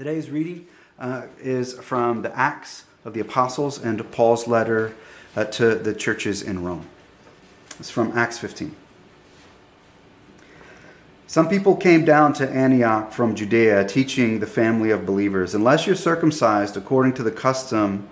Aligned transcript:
Today's 0.00 0.30
reading 0.30 0.66
uh, 0.98 1.26
is 1.42 1.74
from 1.74 2.22
the 2.22 2.34
Acts 2.34 2.84
of 3.04 3.12
the 3.12 3.20
Apostles 3.20 3.78
and 3.78 4.10
Paul's 4.10 4.48
letter 4.48 4.94
uh, 5.36 5.44
to 5.44 5.74
the 5.74 5.92
churches 5.92 6.40
in 6.40 6.64
Rome. 6.64 6.86
It's 7.78 7.90
from 7.90 8.16
Acts 8.16 8.38
15. 8.38 8.74
Some 11.26 11.50
people 11.50 11.76
came 11.76 12.06
down 12.06 12.32
to 12.32 12.48
Antioch 12.48 13.12
from 13.12 13.34
Judea 13.34 13.84
teaching 13.84 14.40
the 14.40 14.46
family 14.46 14.90
of 14.90 15.04
believers 15.04 15.54
unless 15.54 15.86
you're 15.86 15.94
circumcised 15.94 16.78
according 16.78 17.12
to 17.16 17.22
the 17.22 17.30
custom 17.30 18.08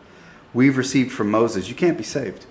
we've 0.52 0.76
received 0.76 1.10
from 1.10 1.30
Moses, 1.30 1.70
you 1.70 1.74
can't 1.74 1.96
be 1.96 2.04
saved. 2.04 2.44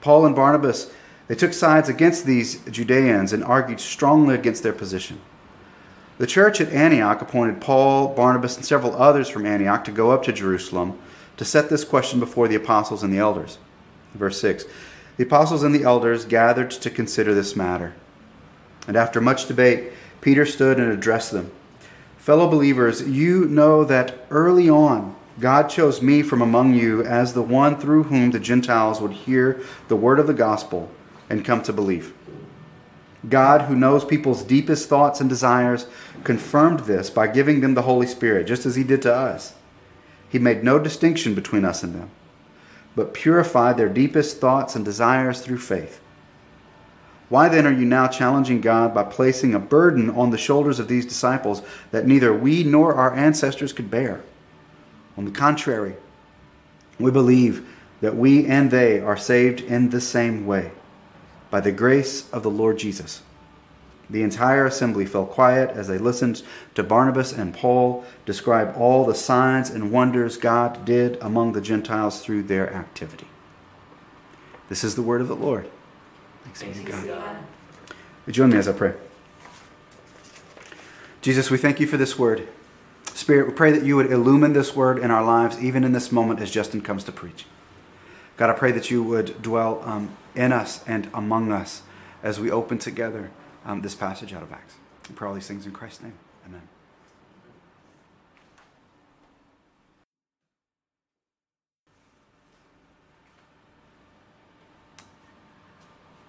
Paul 0.00 0.26
and 0.26 0.36
Barnabas, 0.36 0.92
they 1.26 1.34
took 1.34 1.54
sides 1.54 1.88
against 1.88 2.24
these 2.24 2.64
Judeans 2.70 3.32
and 3.32 3.42
argued 3.42 3.80
strongly 3.80 4.36
against 4.36 4.62
their 4.62 4.72
position. 4.72 5.20
The 6.18 6.26
church 6.26 6.60
at 6.60 6.72
Antioch 6.72 7.20
appointed 7.20 7.60
Paul, 7.60 8.14
Barnabas, 8.14 8.56
and 8.56 8.64
several 8.64 8.94
others 8.94 9.28
from 9.28 9.46
Antioch 9.46 9.84
to 9.84 9.90
go 9.90 10.12
up 10.12 10.22
to 10.24 10.32
Jerusalem 10.32 10.98
to 11.36 11.44
set 11.44 11.68
this 11.68 11.84
question 11.84 12.20
before 12.20 12.46
the 12.46 12.54
apostles 12.54 13.02
and 13.02 13.12
the 13.12 13.18
elders. 13.18 13.58
Verse 14.14 14.40
6 14.40 14.64
The 15.16 15.24
apostles 15.24 15.64
and 15.64 15.74
the 15.74 15.82
elders 15.82 16.24
gathered 16.24 16.70
to 16.70 16.90
consider 16.90 17.34
this 17.34 17.56
matter. 17.56 17.94
And 18.86 18.96
after 18.96 19.20
much 19.20 19.48
debate, 19.48 19.92
Peter 20.20 20.46
stood 20.46 20.78
and 20.78 20.92
addressed 20.92 21.32
them 21.32 21.50
Fellow 22.16 22.48
believers, 22.48 23.02
you 23.08 23.46
know 23.46 23.84
that 23.84 24.26
early 24.30 24.70
on 24.70 25.16
God 25.40 25.68
chose 25.68 26.00
me 26.00 26.22
from 26.22 26.40
among 26.40 26.74
you 26.74 27.02
as 27.02 27.34
the 27.34 27.42
one 27.42 27.76
through 27.78 28.04
whom 28.04 28.30
the 28.30 28.38
Gentiles 28.38 29.00
would 29.00 29.12
hear 29.12 29.60
the 29.88 29.96
word 29.96 30.20
of 30.20 30.28
the 30.28 30.34
gospel 30.34 30.90
and 31.28 31.44
come 31.44 31.60
to 31.62 31.72
believe. 31.72 32.14
God, 33.28 33.62
who 33.62 33.74
knows 33.74 34.04
people's 34.04 34.42
deepest 34.42 34.88
thoughts 34.88 35.20
and 35.20 35.28
desires, 35.28 35.86
confirmed 36.24 36.80
this 36.80 37.10
by 37.10 37.26
giving 37.26 37.60
them 37.60 37.74
the 37.74 37.82
Holy 37.82 38.06
Spirit, 38.06 38.46
just 38.46 38.66
as 38.66 38.76
He 38.76 38.84
did 38.84 39.02
to 39.02 39.14
us. 39.14 39.54
He 40.28 40.38
made 40.38 40.64
no 40.64 40.78
distinction 40.78 41.34
between 41.34 41.64
us 41.64 41.82
and 41.82 41.94
them, 41.94 42.10
but 42.96 43.14
purified 43.14 43.76
their 43.76 43.88
deepest 43.88 44.40
thoughts 44.40 44.74
and 44.74 44.84
desires 44.84 45.40
through 45.40 45.58
faith. 45.58 46.00
Why 47.28 47.48
then 47.48 47.66
are 47.66 47.72
you 47.72 47.86
now 47.86 48.06
challenging 48.06 48.60
God 48.60 48.94
by 48.94 49.04
placing 49.04 49.54
a 49.54 49.58
burden 49.58 50.10
on 50.10 50.30
the 50.30 50.38
shoulders 50.38 50.78
of 50.78 50.88
these 50.88 51.06
disciples 51.06 51.62
that 51.90 52.06
neither 52.06 52.34
we 52.34 52.64
nor 52.64 52.94
our 52.94 53.14
ancestors 53.14 53.72
could 53.72 53.90
bear? 53.90 54.22
On 55.16 55.24
the 55.24 55.30
contrary, 55.30 55.94
we 56.98 57.10
believe 57.10 57.66
that 58.00 58.16
we 58.16 58.46
and 58.46 58.70
they 58.70 59.00
are 59.00 59.16
saved 59.16 59.60
in 59.60 59.90
the 59.90 60.00
same 60.00 60.46
way 60.46 60.72
by 61.50 61.60
the 61.60 61.72
grace 61.72 62.30
of 62.30 62.42
the 62.42 62.50
Lord 62.50 62.78
Jesus. 62.78 63.22
The 64.10 64.22
entire 64.22 64.66
assembly 64.66 65.06
fell 65.06 65.24
quiet 65.24 65.70
as 65.70 65.88
they 65.88 65.98
listened 65.98 66.42
to 66.74 66.82
Barnabas 66.82 67.32
and 67.32 67.54
Paul 67.54 68.04
describe 68.26 68.74
all 68.76 69.04
the 69.04 69.14
signs 69.14 69.70
and 69.70 69.90
wonders 69.90 70.36
God 70.36 70.84
did 70.84 71.16
among 71.20 71.52
the 71.52 71.60
Gentiles 71.60 72.20
through 72.22 72.44
their 72.44 72.72
activity. 72.72 73.26
This 74.68 74.84
is 74.84 74.94
the 74.94 75.02
word 75.02 75.20
of 75.20 75.28
the 75.28 75.36
Lord. 75.36 75.70
Thanks, 76.44 76.62
be 76.62 76.84
to 76.84 76.90
God. 76.90 77.06
God. 77.06 77.36
Join 78.28 78.50
me 78.50 78.58
as 78.58 78.68
I 78.68 78.72
pray. 78.72 78.94
Jesus, 81.22 81.50
we 81.50 81.56
thank 81.56 81.80
you 81.80 81.86
for 81.86 81.96
this 81.96 82.18
word. 82.18 82.46
Spirit, 83.14 83.48
we 83.48 83.54
pray 83.54 83.72
that 83.72 83.84
you 83.84 83.96
would 83.96 84.10
illumine 84.10 84.52
this 84.52 84.76
word 84.76 84.98
in 84.98 85.10
our 85.10 85.24
lives, 85.24 85.58
even 85.62 85.84
in 85.84 85.92
this 85.92 86.12
moment 86.12 86.40
as 86.40 86.50
Justin 86.50 86.82
comes 86.82 87.04
to 87.04 87.12
preach. 87.12 87.46
God, 88.36 88.50
I 88.50 88.54
pray 88.54 88.72
that 88.72 88.90
you 88.90 89.02
would 89.02 89.40
dwell 89.40 89.80
um, 89.84 90.16
in 90.34 90.52
us 90.52 90.82
and 90.86 91.08
among 91.14 91.52
us 91.52 91.82
as 92.22 92.40
we 92.40 92.50
open 92.50 92.78
together 92.78 93.30
um, 93.64 93.80
this 93.82 93.94
passage 93.94 94.32
out 94.32 94.42
of 94.42 94.52
Acts. 94.52 94.74
I 95.08 95.12
pray 95.12 95.28
all 95.28 95.34
these 95.34 95.46
things 95.46 95.66
in 95.66 95.72
Christ's 95.72 96.02
name. 96.02 96.14
Amen. 96.46 96.62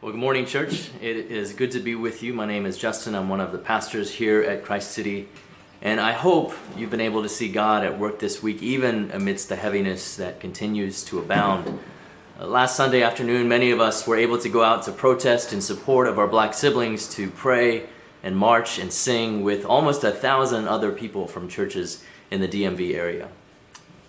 Well, 0.01 0.11
good 0.11 0.19
morning, 0.19 0.45
church. 0.45 0.91
It 1.01 1.31
is 1.31 1.53
good 1.53 1.71
to 1.71 1.79
be 1.79 1.95
with 1.95 2.21
you. 2.21 2.31
My 2.33 2.45
name 2.45 2.65
is 2.65 2.77
Justin. 2.77 3.15
I'm 3.15 3.27
one 3.27 3.41
of 3.41 3.51
the 3.51 3.57
pastors 3.57 4.11
here 4.11 4.43
at 4.43 4.63
Christ 4.63 4.91
City. 4.91 5.27
And 5.81 5.99
I 5.99 6.11
hope 6.11 6.53
you've 6.77 6.91
been 6.91 7.01
able 7.01 7.23
to 7.23 7.29
see 7.29 7.49
God 7.49 7.83
at 7.83 7.97
work 7.97 8.19
this 8.19 8.43
week, 8.43 8.61
even 8.61 9.09
amidst 9.11 9.49
the 9.49 9.55
heaviness 9.55 10.15
that 10.17 10.39
continues 10.39 11.03
to 11.05 11.19
abound. 11.19 11.79
Uh, 12.37 12.45
last 12.45 12.75
Sunday 12.75 13.01
afternoon, 13.01 13.47
many 13.47 13.71
of 13.71 13.79
us 13.79 14.05
were 14.05 14.17
able 14.17 14.37
to 14.37 14.49
go 14.49 14.61
out 14.61 14.83
to 14.83 14.91
protest 14.91 15.53
in 15.53 15.61
support 15.61 16.05
of 16.05 16.19
our 16.19 16.27
black 16.27 16.53
siblings, 16.53 17.07
to 17.07 17.29
pray 17.29 17.87
and 18.23 18.35
march 18.35 18.77
and 18.77 18.91
sing 18.91 19.41
with 19.41 19.63
almost 19.63 20.03
a 20.03 20.11
thousand 20.11 20.67
other 20.67 20.91
people 20.91 21.27
from 21.27 21.47
churches 21.47 22.03
in 22.29 22.41
the 22.41 22.47
DMV 22.47 22.93
area. 22.93 23.29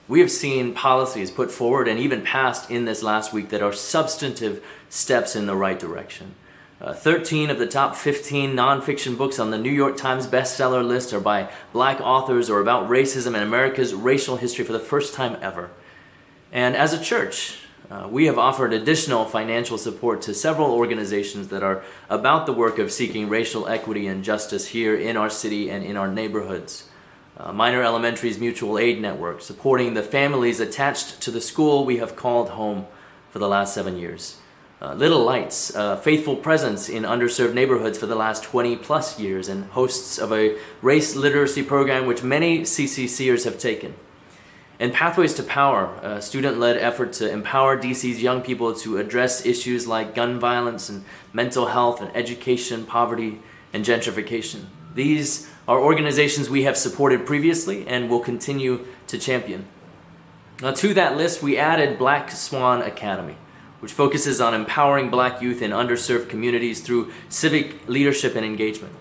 We 0.09 0.19
have 0.19 0.31
seen 0.33 0.75
policies 0.75 1.31
put 1.31 1.53
forward 1.53 1.87
and 1.87 2.01
even 2.01 2.23
passed 2.23 2.69
in 2.69 2.85
this 2.85 3.01
last 3.01 3.33
week 3.33 3.51
that 3.51 3.63
are 3.63 3.73
substantive 3.73 4.65
steps 4.89 5.37
in 5.37 5.47
the 5.47 5.55
right 5.55 5.79
direction. 5.79 6.35
Uh, 6.81 6.93
13 6.93 7.49
of 7.49 7.61
the 7.61 7.67
top 7.67 7.95
15 7.95 8.55
nonfiction 8.55 9.17
books 9.17 9.39
on 9.39 9.53
the 9.53 9.59
New 9.59 9.71
York 9.71 9.97
Times 9.97 10.27
bestseller 10.27 10.85
list 10.85 11.13
are 11.13 11.21
by 11.21 11.49
black 11.73 12.01
authors 12.01 12.51
or 12.51 12.61
about 12.61 12.89
racism 12.89 13.35
and 13.35 13.45
America's 13.45 13.95
racial 13.95 14.37
history 14.37 14.65
for 14.65 14.73
the 14.73 14.81
first 14.81 15.15
time 15.15 15.39
ever. 15.41 15.71
And 16.51 16.75
as 16.75 16.93
a 16.93 17.01
church, 17.01 17.61
uh, 17.91 18.09
we 18.11 18.27
have 18.27 18.39
offered 18.39 18.73
additional 18.73 19.25
financial 19.25 19.79
support 19.79 20.21
to 20.23 20.35
several 20.35 20.73
organizations 20.73 21.49
that 21.49 21.63
are 21.63 21.85
about 22.11 22.47
the 22.47 22.53
work 22.53 22.79
of 22.79 22.91
seeking 22.91 23.29
racial 23.29 23.69
equity 23.69 24.07
and 24.07 24.25
justice 24.25 24.69
here 24.69 24.97
in 24.97 25.17
our 25.17 25.31
city 25.31 25.71
and 25.71 25.85
in 25.85 25.97
our 25.97 26.09
neighborhoods. 26.09 26.89
Uh, 27.37 27.53
Miner 27.53 27.83
Elementary's 27.83 28.39
Mutual 28.39 28.79
Aid 28.79 29.01
Network, 29.01 29.41
supporting 29.41 29.95
the 29.95 30.03
families 30.03 30.59
attached 30.59 31.21
to 31.21 31.31
the 31.31 31.41
school 31.41 31.85
we 31.85 31.99
have 31.99 32.17
called 32.17 32.51
home 32.51 32.87
for 33.31 33.39
the 33.39 33.49
last 33.49 33.75
seven 33.75 33.97
years. 33.97 34.39
Uh, 34.81 34.95
Little 34.95 35.25
Lights, 35.25 35.75
uh, 35.77 35.97
faithful 35.97 36.37
presence 36.37 36.89
in 36.89 37.05
underserved 37.05 37.55
neighborhoods 37.55 37.99
for 37.99 38.07
the 38.07 38.15
last 38.15 38.43
20 38.43 38.77
plus 38.77 39.19
years, 39.21 39.49
and 39.49 39.65
hosts 39.71 40.19
of 40.19 40.33
a 40.33 40.59
race 40.83 41.15
literacy 41.15 41.63
program 41.63 42.07
which 42.07 42.23
many 42.23 42.63
CCCers 42.63 43.45
have 43.45 43.59
taken. 43.59 43.95
And 44.79 44.93
Pathways 44.93 45.33
to 45.35 45.43
Power, 45.43 45.99
a 46.03 46.21
student 46.21 46.59
led 46.59 46.77
effort 46.77 47.15
to 47.15 47.31
empower 47.31 47.79
DC's 47.79 48.23
young 48.23 48.43
people 48.43 48.75
to 48.75 48.99
address 48.99 49.47
issues 49.47 49.87
like 49.87 50.15
gun 50.15 50.39
violence 50.39 50.91
and 50.91 51.05
mental 51.33 51.67
health 51.67 52.03
and 52.03 52.15
education, 52.15 52.85
poverty, 52.85 53.41
and 53.73 53.85
gentrification. 53.85 54.67
These 54.95 55.49
are 55.67 55.79
organizations 55.79 56.51
we 56.51 56.65
have 56.65 56.77
supported 56.77 57.27
previously 57.27 57.87
and 57.87 58.11
will 58.11 58.21
continue 58.21 58.85
to 59.07 59.19
champion. 59.19 59.67
Now, 60.61 60.73
to 60.73 60.95
that 60.95 61.17
list, 61.17 61.43
we 61.43 61.59
added 61.59 61.99
Black 61.99 62.31
Swan 62.31 62.83
Academy, 62.83 63.37
which 63.81 63.93
focuses 63.93 64.41
on 64.41 64.55
empowering 64.55 65.11
black 65.11 65.43
youth 65.43 65.61
in 65.61 65.71
underserved 65.71 66.29
communities 66.29 66.81
through 66.81 67.13
civic 67.29 67.89
leadership 67.89 68.35
and 68.37 68.45
engagement. 68.45 68.95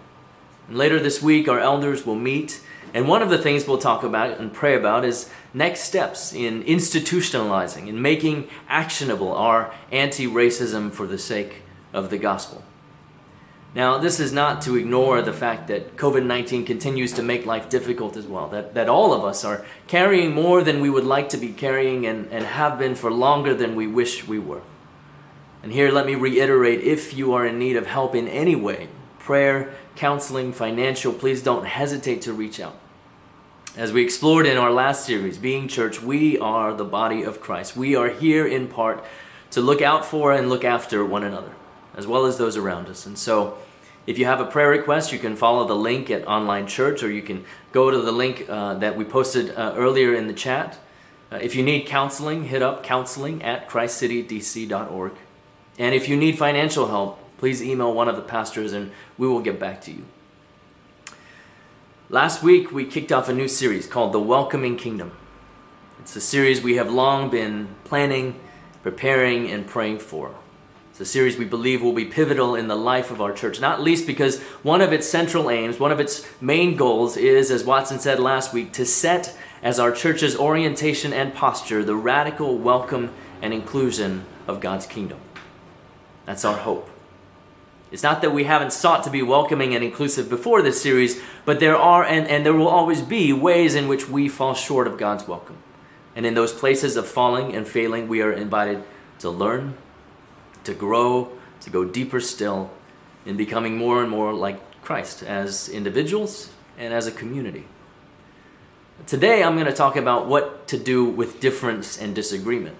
And 0.67 0.77
later 0.77 0.99
this 0.99 1.21
week, 1.21 1.47
our 1.47 1.59
elders 1.59 2.05
will 2.05 2.15
meet 2.15 2.61
and 2.95 3.09
one 3.09 3.21
of 3.21 3.29
the 3.29 3.37
things 3.37 3.67
we'll 3.67 3.77
talk 3.77 4.03
about 4.03 4.39
and 4.39 4.53
pray 4.53 4.73
about 4.73 5.03
is 5.03 5.29
next 5.53 5.81
steps 5.81 6.31
in 6.31 6.63
institutionalizing 6.63 7.89
and 7.89 8.01
making 8.01 8.47
actionable 8.69 9.33
our 9.33 9.73
anti 9.91 10.27
racism 10.27 10.89
for 10.89 11.05
the 11.05 11.17
sake 11.17 11.63
of 11.91 12.09
the 12.09 12.17
gospel. 12.17 12.63
Now, 13.75 13.97
this 13.97 14.21
is 14.21 14.31
not 14.31 14.61
to 14.61 14.77
ignore 14.77 15.21
the 15.21 15.33
fact 15.33 15.67
that 15.67 15.97
COVID 15.97 16.25
19 16.25 16.65
continues 16.65 17.11
to 17.11 17.21
make 17.21 17.45
life 17.45 17.67
difficult 17.67 18.15
as 18.15 18.27
well, 18.27 18.47
that, 18.47 18.75
that 18.75 18.87
all 18.87 19.11
of 19.11 19.25
us 19.25 19.43
are 19.43 19.65
carrying 19.87 20.33
more 20.33 20.63
than 20.63 20.79
we 20.79 20.89
would 20.89 21.03
like 21.03 21.27
to 21.29 21.37
be 21.37 21.49
carrying 21.49 22.05
and, 22.05 22.31
and 22.31 22.45
have 22.45 22.79
been 22.79 22.95
for 22.95 23.11
longer 23.11 23.53
than 23.53 23.75
we 23.75 23.87
wish 23.87 24.25
we 24.25 24.39
were. 24.39 24.61
And 25.61 25.73
here, 25.73 25.91
let 25.91 26.05
me 26.05 26.15
reiterate 26.15 26.79
if 26.79 27.13
you 27.13 27.33
are 27.33 27.45
in 27.45 27.59
need 27.59 27.75
of 27.75 27.87
help 27.87 28.15
in 28.15 28.29
any 28.29 28.55
way 28.55 28.87
prayer, 29.19 29.73
counseling, 29.97 30.53
financial 30.53 31.11
please 31.11 31.43
don't 31.43 31.65
hesitate 31.65 32.21
to 32.21 32.31
reach 32.31 32.61
out. 32.61 32.77
As 33.77 33.91
we 33.91 34.03
explored 34.03 34.45
in 34.45 34.55
our 34.55 34.71
last 34.71 35.05
series, 35.05 35.37
Being 35.37 35.67
Church, 35.67 36.01
we 36.01 36.39
are 36.39 36.73
the 36.73 36.85
body 36.85 37.23
of 37.23 37.41
Christ. 37.41 37.75
We 37.75 37.93
are 37.93 38.07
here 38.07 38.47
in 38.47 38.69
part 38.69 39.03
to 39.51 39.59
look 39.59 39.81
out 39.81 40.05
for 40.05 40.31
and 40.31 40.47
look 40.47 40.63
after 40.63 41.03
one 41.03 41.25
another, 41.25 41.51
as 41.93 42.07
well 42.07 42.25
as 42.25 42.37
those 42.37 42.55
around 42.55 42.87
us. 42.87 43.05
And 43.05 43.17
so, 43.17 43.57
if 44.07 44.17
you 44.17 44.23
have 44.23 44.39
a 44.39 44.45
prayer 44.45 44.69
request, 44.69 45.11
you 45.11 45.19
can 45.19 45.35
follow 45.35 45.67
the 45.67 45.75
link 45.75 46.09
at 46.09 46.25
Online 46.25 46.67
Church, 46.67 47.03
or 47.03 47.11
you 47.11 47.21
can 47.21 47.43
go 47.73 47.91
to 47.91 47.97
the 47.97 48.13
link 48.13 48.45
uh, 48.47 48.75
that 48.75 48.95
we 48.95 49.03
posted 49.03 49.53
uh, 49.53 49.73
earlier 49.75 50.13
in 50.13 50.27
the 50.27 50.33
chat. 50.33 50.77
Uh, 51.29 51.39
if 51.41 51.53
you 51.53 51.61
need 51.61 51.85
counseling, 51.85 52.45
hit 52.45 52.61
up 52.61 52.81
counseling 52.81 53.43
at 53.43 53.67
christcitydc.org. 53.67 55.11
And 55.77 55.93
if 55.93 56.07
you 56.07 56.15
need 56.15 56.37
financial 56.37 56.87
help, 56.87 57.19
please 57.39 57.61
email 57.61 57.93
one 57.93 58.07
of 58.07 58.15
the 58.15 58.21
pastors 58.21 58.71
and 58.71 58.91
we 59.17 59.27
will 59.27 59.41
get 59.41 59.59
back 59.59 59.81
to 59.81 59.91
you. 59.91 60.05
Last 62.09 62.43
week, 62.43 62.71
we 62.71 62.85
kicked 62.85 63.11
off 63.11 63.29
a 63.29 63.33
new 63.33 63.47
series 63.47 63.87
called 63.87 64.13
The 64.13 64.19
Welcoming 64.19 64.77
Kingdom. 64.77 65.11
It's 65.99 66.15
a 66.15 66.21
series 66.21 66.61
we 66.61 66.75
have 66.75 66.91
long 66.91 67.31
been 67.31 67.69
planning, 67.83 68.39
preparing, 68.83 69.49
and 69.49 69.65
praying 69.65 69.97
for. 69.97 70.35
It's 70.91 70.99
a 71.01 71.05
series 71.05 71.35
we 71.35 71.45
believe 71.45 71.81
will 71.81 71.93
be 71.93 72.05
pivotal 72.05 72.53
in 72.53 72.67
the 72.67 72.75
life 72.75 73.09
of 73.09 73.21
our 73.21 73.33
church, 73.33 73.59
not 73.59 73.81
least 73.81 74.05
because 74.05 74.39
one 74.61 74.81
of 74.81 74.93
its 74.93 75.09
central 75.09 75.49
aims, 75.49 75.79
one 75.79 75.91
of 75.91 75.99
its 75.99 76.27
main 76.39 76.75
goals 76.75 77.17
is, 77.17 77.49
as 77.49 77.63
Watson 77.63 77.97
said 77.97 78.19
last 78.19 78.53
week, 78.53 78.71
to 78.73 78.85
set 78.85 79.35
as 79.63 79.79
our 79.79 79.91
church's 79.91 80.37
orientation 80.37 81.11
and 81.11 81.33
posture 81.33 81.83
the 81.83 81.95
radical 81.95 82.55
welcome 82.55 83.11
and 83.41 83.51
inclusion 83.51 84.25
of 84.47 84.59
God's 84.59 84.85
kingdom. 84.85 85.17
That's 86.25 86.45
our 86.45 86.57
hope. 86.57 86.87
It's 87.95 88.03
not 88.03 88.21
that 88.23 88.33
we 88.33 88.43
haven't 88.43 88.73
sought 88.73 89.05
to 89.05 89.09
be 89.09 89.21
welcoming 89.21 89.73
and 89.73 89.81
inclusive 89.81 90.29
before 90.29 90.61
this 90.61 90.81
series, 90.81 91.21
but 91.45 91.61
there 91.61 91.77
are 91.77 92.03
and, 92.03 92.27
and 92.27 92.45
there 92.45 92.51
will 92.51 92.67
always 92.67 93.01
be 93.01 93.31
ways 93.31 93.73
in 93.73 93.87
which 93.87 94.09
we 94.09 94.27
fall 94.27 94.53
short 94.53 94.85
of 94.85 94.97
God's 94.97 95.29
welcome. 95.29 95.55
And 96.13 96.25
in 96.25 96.33
those 96.33 96.51
places 96.51 96.97
of 96.97 97.07
falling 97.07 97.55
and 97.55 97.65
failing, 97.65 98.09
we 98.09 98.21
are 98.21 98.33
invited 98.33 98.83
to 99.19 99.29
learn 99.29 99.77
to 100.65 100.73
grow, 100.73 101.31
to 101.61 101.69
go 101.69 101.85
deeper 101.85 102.19
still 102.19 102.69
in 103.25 103.37
becoming 103.37 103.77
more 103.77 104.01
and 104.01 104.11
more 104.11 104.33
like 104.33 104.59
Christ 104.81 105.23
as 105.23 105.69
individuals 105.69 106.49
and 106.77 106.93
as 106.93 107.07
a 107.07 107.13
community. 107.13 107.63
Today, 109.07 109.41
I'm 109.41 109.53
going 109.55 109.67
to 109.67 109.73
talk 109.73 109.95
about 109.95 110.27
what 110.27 110.67
to 110.67 110.77
do 110.77 111.05
with 111.05 111.39
difference 111.39 111.97
and 111.97 112.13
disagreement. 112.13 112.75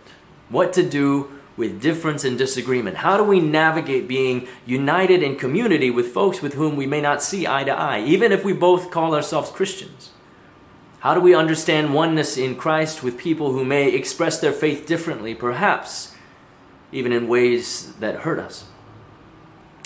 What 0.49 0.73
to 0.73 0.83
do 0.83 1.39
with 1.57 1.81
difference 1.81 2.23
and 2.23 2.37
disagreement. 2.37 2.97
How 2.97 3.17
do 3.17 3.23
we 3.23 3.39
navigate 3.39 4.07
being 4.07 4.47
united 4.65 5.23
in 5.23 5.37
community 5.37 5.89
with 5.89 6.13
folks 6.13 6.41
with 6.41 6.53
whom 6.53 6.75
we 6.75 6.85
may 6.85 7.01
not 7.01 7.23
see 7.23 7.47
eye 7.47 7.63
to 7.63 7.71
eye, 7.71 8.01
even 8.01 8.31
if 8.31 8.43
we 8.43 8.53
both 8.53 8.91
call 8.91 9.15
ourselves 9.15 9.51
Christians? 9.51 10.11
How 10.99 11.13
do 11.13 11.21
we 11.21 11.35
understand 11.35 11.93
oneness 11.93 12.35
in 12.35 12.55
Christ 12.55 13.03
with 13.03 13.17
people 13.17 13.51
who 13.51 13.63
may 13.63 13.93
express 13.93 14.39
their 14.39 14.51
faith 14.51 14.85
differently, 14.87 15.35
perhaps 15.35 16.15
even 16.91 17.11
in 17.11 17.27
ways 17.27 17.93
that 17.99 18.21
hurt 18.21 18.39
us? 18.39 18.65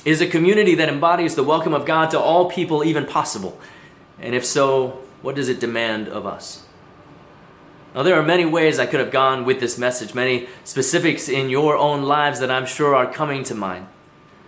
Is 0.06 0.22
a 0.22 0.28
community 0.28 0.76
that 0.76 0.88
embodies 0.88 1.36
the 1.36 1.44
welcome 1.44 1.74
of 1.74 1.86
God 1.86 2.10
to 2.12 2.20
all 2.20 2.50
people 2.50 2.86
even 2.86 3.06
possible? 3.06 3.60
And 4.18 4.34
if 4.34 4.46
so, 4.46 5.02
what 5.22 5.36
does 5.36 5.50
it 5.50 5.60
demand 5.60 6.08
of 6.08 6.26
us? 6.26 6.64
Now, 7.96 8.04
there 8.04 8.20
are 8.20 8.24
many 8.24 8.46
ways 8.46 8.78
I 8.78 8.86
could 8.86 9.00
have 9.00 9.12
gone 9.12 9.46
with 9.46 9.60
this 9.60 9.78
message, 9.78 10.14
many 10.14 10.48
specifics 10.64 11.28
in 11.28 11.50
your 11.50 11.76
own 11.76 12.04
lives 12.04 12.40
that 12.40 12.52
I'm 12.52 12.68
sure 12.68 12.96
are 12.96 13.12
coming 13.12 13.44
to 13.46 13.56
mind. 13.56 13.88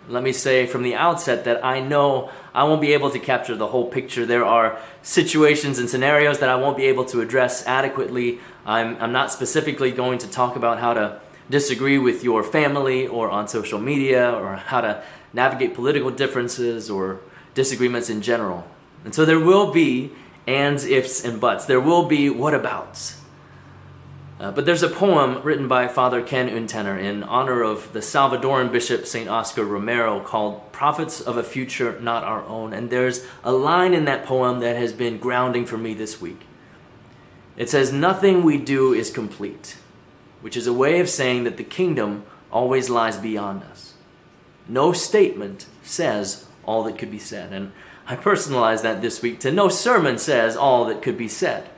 Let 0.07 0.21
me 0.21 0.31
say 0.31 0.67
from 0.67 0.83
the 0.83 0.93
outset 0.93 1.45
that 1.45 1.63
I 1.65 1.79
know 1.79 2.29
I 2.53 2.65
won't 2.65 2.81
be 2.81 2.93
able 2.93 3.09
to 3.11 3.19
capture 3.19 3.55
the 3.55 3.67
whole 3.67 3.85
picture. 3.89 4.25
There 4.25 4.45
are 4.45 4.79
situations 5.01 5.79
and 5.79 5.89
scenarios 5.89 6.39
that 6.39 6.49
I 6.49 6.55
won't 6.55 6.77
be 6.77 6.85
able 6.85 7.05
to 7.05 7.21
address 7.21 7.65
adequately. 7.65 8.39
I'm, 8.65 8.95
I'm 9.01 9.11
not 9.11 9.31
specifically 9.31 9.91
going 9.91 10.19
to 10.19 10.29
talk 10.29 10.55
about 10.55 10.79
how 10.79 10.93
to 10.93 11.19
disagree 11.49 11.97
with 11.97 12.23
your 12.23 12.43
family 12.43 13.07
or 13.07 13.29
on 13.29 13.47
social 13.47 13.79
media 13.79 14.31
or 14.31 14.57
how 14.57 14.81
to 14.81 15.03
navigate 15.33 15.73
political 15.73 16.11
differences 16.11 16.89
or 16.89 17.21
disagreements 17.53 18.09
in 18.09 18.21
general. 18.21 18.67
And 19.03 19.15
so 19.15 19.25
there 19.25 19.39
will 19.39 19.71
be 19.71 20.11
ands, 20.45 20.85
ifs, 20.85 21.23
and 21.23 21.39
buts. 21.39 21.65
There 21.65 21.81
will 21.81 22.03
be 22.03 22.29
whatabouts. 22.29 23.20
Uh, 24.41 24.51
but 24.51 24.65
there's 24.65 24.81
a 24.81 24.89
poem 24.89 25.41
written 25.43 25.67
by 25.67 25.87
Father 25.87 26.21
Ken 26.21 26.49
Untener 26.49 26.99
in 26.99 27.21
honor 27.21 27.61
of 27.61 27.93
the 27.93 27.99
Salvadoran 27.99 28.71
Bishop 28.71 29.05
St. 29.05 29.29
Oscar 29.29 29.63
Romero 29.63 30.19
called 30.19 30.71
Prophets 30.71 31.21
of 31.21 31.37
a 31.37 31.43
Future 31.43 31.97
Not 32.01 32.23
Our 32.23 32.43
Own. 32.45 32.73
And 32.73 32.89
there's 32.89 33.23
a 33.43 33.51
line 33.51 33.93
in 33.93 34.05
that 34.05 34.25
poem 34.25 34.59
that 34.59 34.75
has 34.75 34.93
been 34.93 35.19
grounding 35.19 35.67
for 35.67 35.77
me 35.77 35.93
this 35.93 36.19
week. 36.19 36.41
It 37.55 37.69
says, 37.69 37.93
Nothing 37.93 38.43
we 38.43 38.57
do 38.57 38.93
is 38.93 39.11
complete 39.11 39.77
which 40.41 40.57
is 40.57 40.67
a 40.67 40.73
way 40.73 40.99
of 40.99 41.09
saying 41.09 41.43
that 41.43 41.57
the 41.57 41.63
kingdom 41.63 42.25
always 42.51 42.89
lies 42.89 43.17
beyond 43.17 43.63
us. 43.63 43.93
No 44.67 44.91
statement 44.91 45.67
says 45.83 46.47
all 46.65 46.83
that 46.83 46.97
could 46.97 47.11
be 47.11 47.19
said. 47.19 47.53
And 47.53 47.71
I 48.07 48.15
personalized 48.15 48.83
that 48.83 49.01
this 49.01 49.21
week 49.21 49.39
to 49.41 49.51
no 49.51 49.69
sermon 49.69 50.17
says 50.17 50.55
all 50.55 50.85
that 50.85 51.01
could 51.01 51.17
be 51.17 51.27
said. 51.27 51.69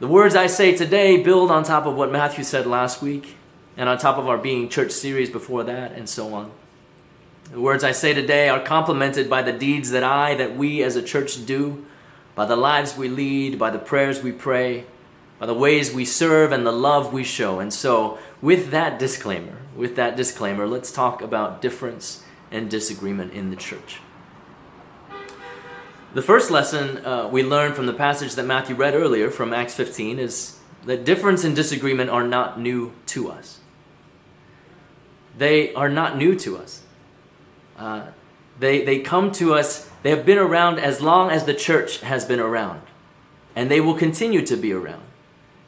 The 0.00 0.08
words 0.08 0.34
I 0.34 0.48
say 0.48 0.76
today 0.76 1.22
build 1.22 1.52
on 1.52 1.62
top 1.62 1.86
of 1.86 1.94
what 1.94 2.10
Matthew 2.10 2.42
said 2.42 2.66
last 2.66 3.00
week, 3.00 3.36
and 3.76 3.88
on 3.88 3.96
top 3.96 4.18
of 4.18 4.26
our 4.26 4.36
Being 4.36 4.68
Church 4.68 4.90
series 4.90 5.30
before 5.30 5.62
that, 5.62 5.92
and 5.92 6.08
so 6.08 6.34
on. 6.34 6.50
The 7.52 7.60
words 7.60 7.84
I 7.84 7.92
say 7.92 8.12
today 8.12 8.48
are 8.48 8.58
complemented 8.58 9.30
by 9.30 9.42
the 9.42 9.52
deeds 9.52 9.90
that 9.90 10.02
I, 10.02 10.34
that 10.34 10.56
we 10.56 10.82
as 10.82 10.96
a 10.96 11.02
church 11.02 11.46
do, 11.46 11.86
by 12.34 12.44
the 12.44 12.56
lives 12.56 12.96
we 12.96 13.08
lead, 13.08 13.56
by 13.56 13.70
the 13.70 13.78
prayers 13.78 14.20
we 14.20 14.32
pray, 14.32 14.84
by 15.38 15.46
the 15.46 15.54
ways 15.54 15.94
we 15.94 16.04
serve 16.04 16.50
and 16.50 16.66
the 16.66 16.72
love 16.72 17.12
we 17.12 17.22
show. 17.22 17.60
And 17.60 17.72
so, 17.72 18.18
with 18.42 18.72
that 18.72 18.98
disclaimer, 18.98 19.58
with 19.76 19.94
that 19.94 20.16
disclaimer, 20.16 20.66
let's 20.66 20.90
talk 20.90 21.22
about 21.22 21.62
difference 21.62 22.24
and 22.50 22.68
disagreement 22.68 23.32
in 23.32 23.50
the 23.50 23.56
church. 23.56 24.00
The 26.14 26.22
first 26.22 26.52
lesson 26.52 27.04
uh, 27.04 27.28
we 27.28 27.42
learn 27.42 27.74
from 27.74 27.86
the 27.86 27.92
passage 27.92 28.36
that 28.36 28.46
Matthew 28.46 28.76
read 28.76 28.94
earlier 28.94 29.30
from 29.30 29.52
Acts 29.52 29.74
15 29.74 30.20
is 30.20 30.60
that 30.84 31.04
difference 31.04 31.42
and 31.42 31.56
disagreement 31.56 32.08
are 32.08 32.24
not 32.24 32.60
new 32.60 32.92
to 33.06 33.32
us. 33.32 33.58
They 35.36 35.74
are 35.74 35.88
not 35.88 36.16
new 36.16 36.36
to 36.36 36.56
us. 36.56 36.82
Uh, 37.76 38.06
they, 38.60 38.84
they 38.84 39.00
come 39.00 39.32
to 39.32 39.54
us, 39.54 39.90
they 40.04 40.10
have 40.10 40.24
been 40.24 40.38
around 40.38 40.78
as 40.78 41.00
long 41.00 41.32
as 41.32 41.46
the 41.46 41.54
church 41.54 41.98
has 42.02 42.24
been 42.24 42.38
around, 42.38 42.82
and 43.56 43.68
they 43.68 43.80
will 43.80 43.94
continue 43.94 44.46
to 44.46 44.56
be 44.56 44.72
around. 44.72 45.02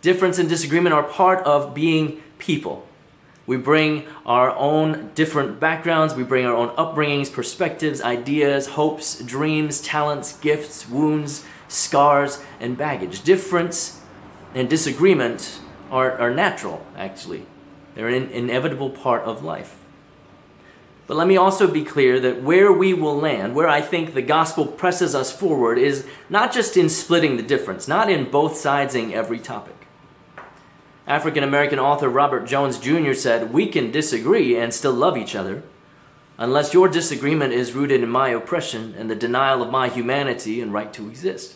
Difference 0.01 0.39
and 0.39 0.49
disagreement 0.49 0.95
are 0.95 1.03
part 1.03 1.45
of 1.45 1.75
being 1.75 2.23
people. 2.39 2.86
We 3.47 3.57
bring 3.57 4.05
our 4.25 4.51
own 4.57 5.13
different 5.15 5.61
backgrounds, 5.61 6.15
we 6.15 6.25
bring 6.25 6.45
our 6.47 6.55
own 6.55 6.71
upbringings, 6.77 7.33
perspectives, 7.33 8.01
ideas, 8.03 8.67
hopes, 8.67 9.21
dreams, 9.21 9.81
talents, 9.81 10.37
gifts, 10.39 10.89
wounds, 10.89 11.45
scars, 11.69 12.43
and 12.59 12.77
baggage. 12.77 13.23
Difference 13.23 14.01
and 14.55 14.69
disagreement 14.69 15.61
are, 15.91 16.19
are 16.19 16.35
natural, 16.35 16.85
actually. 16.97 17.47
They're 17.95 18.09
an 18.09 18.31
inevitable 18.31 18.91
part 18.91 19.23
of 19.23 19.45
life. 19.45 19.77
But 21.07 21.17
let 21.17 21.29
me 21.29 21.37
also 21.37 21.69
be 21.69 21.85
clear 21.85 22.19
that 22.19 22.43
where 22.43 22.73
we 22.73 22.93
will 22.93 23.17
land, 23.17 23.55
where 23.55 23.69
I 23.69 23.81
think 23.81 24.13
the 24.13 24.23
gospel 24.23 24.67
presses 24.67 25.15
us 25.15 25.33
forward, 25.33 25.79
is 25.79 26.05
not 26.29 26.53
just 26.53 26.77
in 26.77 26.89
splitting 26.89 27.37
the 27.37 27.45
difference, 27.45 27.87
not 27.87 28.11
in 28.11 28.29
both 28.29 28.55
sidesing 28.55 29.13
every 29.13 29.39
topic. 29.39 29.76
African 31.07 31.45
American 31.45 31.79
author 31.79 32.09
Robert 32.09 32.47
Jones 32.47 32.81
Jr. 32.81 33.13
said, 33.13 33.53
We 33.53 33.69
can 33.69 33.93
disagree 33.93 34.57
and 34.57 34.75
still 34.75 34.93
love 34.93 35.17
each 35.17 35.37
other, 35.37 35.63
unless 36.37 36.75
your 36.75 36.89
disagreement 36.89 37.53
is 37.53 37.75
rooted 37.75 38.03
in 38.03 38.09
my 38.09 38.31
oppression 38.31 38.95
and 38.99 39.09
the 39.09 39.15
denial 39.15 39.63
of 39.63 39.71
my 39.71 39.89
humanity 39.89 40.61
and 40.61 40.73
right 40.73 40.93
to 40.95 41.09
exist. 41.09 41.55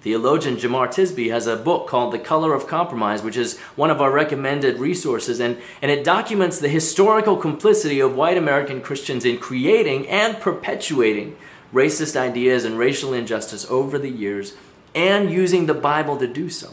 Theologian 0.00 0.56
Jemar 0.56 0.88
Tisby 0.88 1.30
has 1.30 1.46
a 1.46 1.56
book 1.56 1.88
called 1.88 2.12
The 2.12 2.18
Color 2.18 2.52
of 2.52 2.66
Compromise, 2.66 3.22
which 3.22 3.36
is 3.36 3.58
one 3.76 3.90
of 3.90 4.00
our 4.00 4.10
recommended 4.10 4.78
resources, 4.78 5.40
and, 5.40 5.58
and 5.80 5.90
it 5.90 6.04
documents 6.04 6.58
the 6.58 6.68
historical 6.68 7.36
complicity 7.36 8.00
of 8.00 8.14
white 8.14 8.36
American 8.36 8.80
Christians 8.80 9.24
in 9.24 9.38
creating 9.38 10.08
and 10.08 10.40
perpetuating 10.40 11.36
racist 11.72 12.16
ideas 12.16 12.64
and 12.64 12.78
racial 12.78 13.12
injustice 13.12 13.68
over 13.70 13.98
the 13.98 14.10
years 14.10 14.54
and 14.94 15.30
using 15.30 15.66
the 15.66 15.74
Bible 15.74 16.16
to 16.18 16.26
do 16.26 16.48
so. 16.50 16.72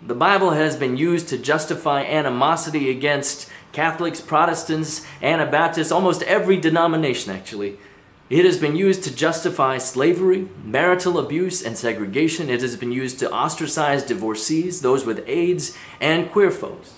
The 0.00 0.14
Bible 0.14 0.50
has 0.50 0.76
been 0.76 0.96
used 0.96 1.28
to 1.28 1.38
justify 1.38 2.04
animosity 2.04 2.88
against 2.88 3.50
Catholics, 3.72 4.20
Protestants, 4.20 5.04
Anabaptists, 5.20 5.90
almost 5.90 6.22
every 6.22 6.56
denomination 6.56 7.32
actually. 7.32 7.78
It 8.30 8.44
has 8.44 8.58
been 8.58 8.76
used 8.76 9.02
to 9.04 9.14
justify 9.14 9.78
slavery, 9.78 10.48
marital 10.62 11.18
abuse, 11.18 11.64
and 11.64 11.76
segregation. 11.76 12.48
It 12.48 12.60
has 12.60 12.76
been 12.76 12.92
used 12.92 13.18
to 13.20 13.32
ostracize 13.32 14.04
divorcees, 14.04 14.82
those 14.82 15.04
with 15.04 15.24
AIDS, 15.26 15.76
and 16.00 16.30
queer 16.30 16.52
folks. 16.52 16.92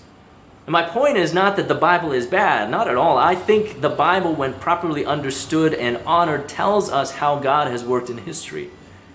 And 0.67 0.73
my 0.73 0.83
point 0.83 1.17
is 1.17 1.33
not 1.33 1.55
that 1.55 1.69
the 1.69 1.73
Bible 1.73 2.11
is 2.11 2.27
bad, 2.27 2.69
not 2.69 2.87
at 2.87 2.97
all. 2.97 3.17
I 3.17 3.33
think 3.33 3.81
the 3.81 3.89
Bible, 3.89 4.35
when 4.35 4.53
properly 4.53 5.05
understood 5.05 5.73
and 5.73 5.97
honored, 6.05 6.47
tells 6.47 6.91
us 6.91 7.13
how 7.13 7.39
God 7.39 7.67
has 7.71 7.83
worked 7.83 8.11
in 8.11 8.19
history, 8.19 8.69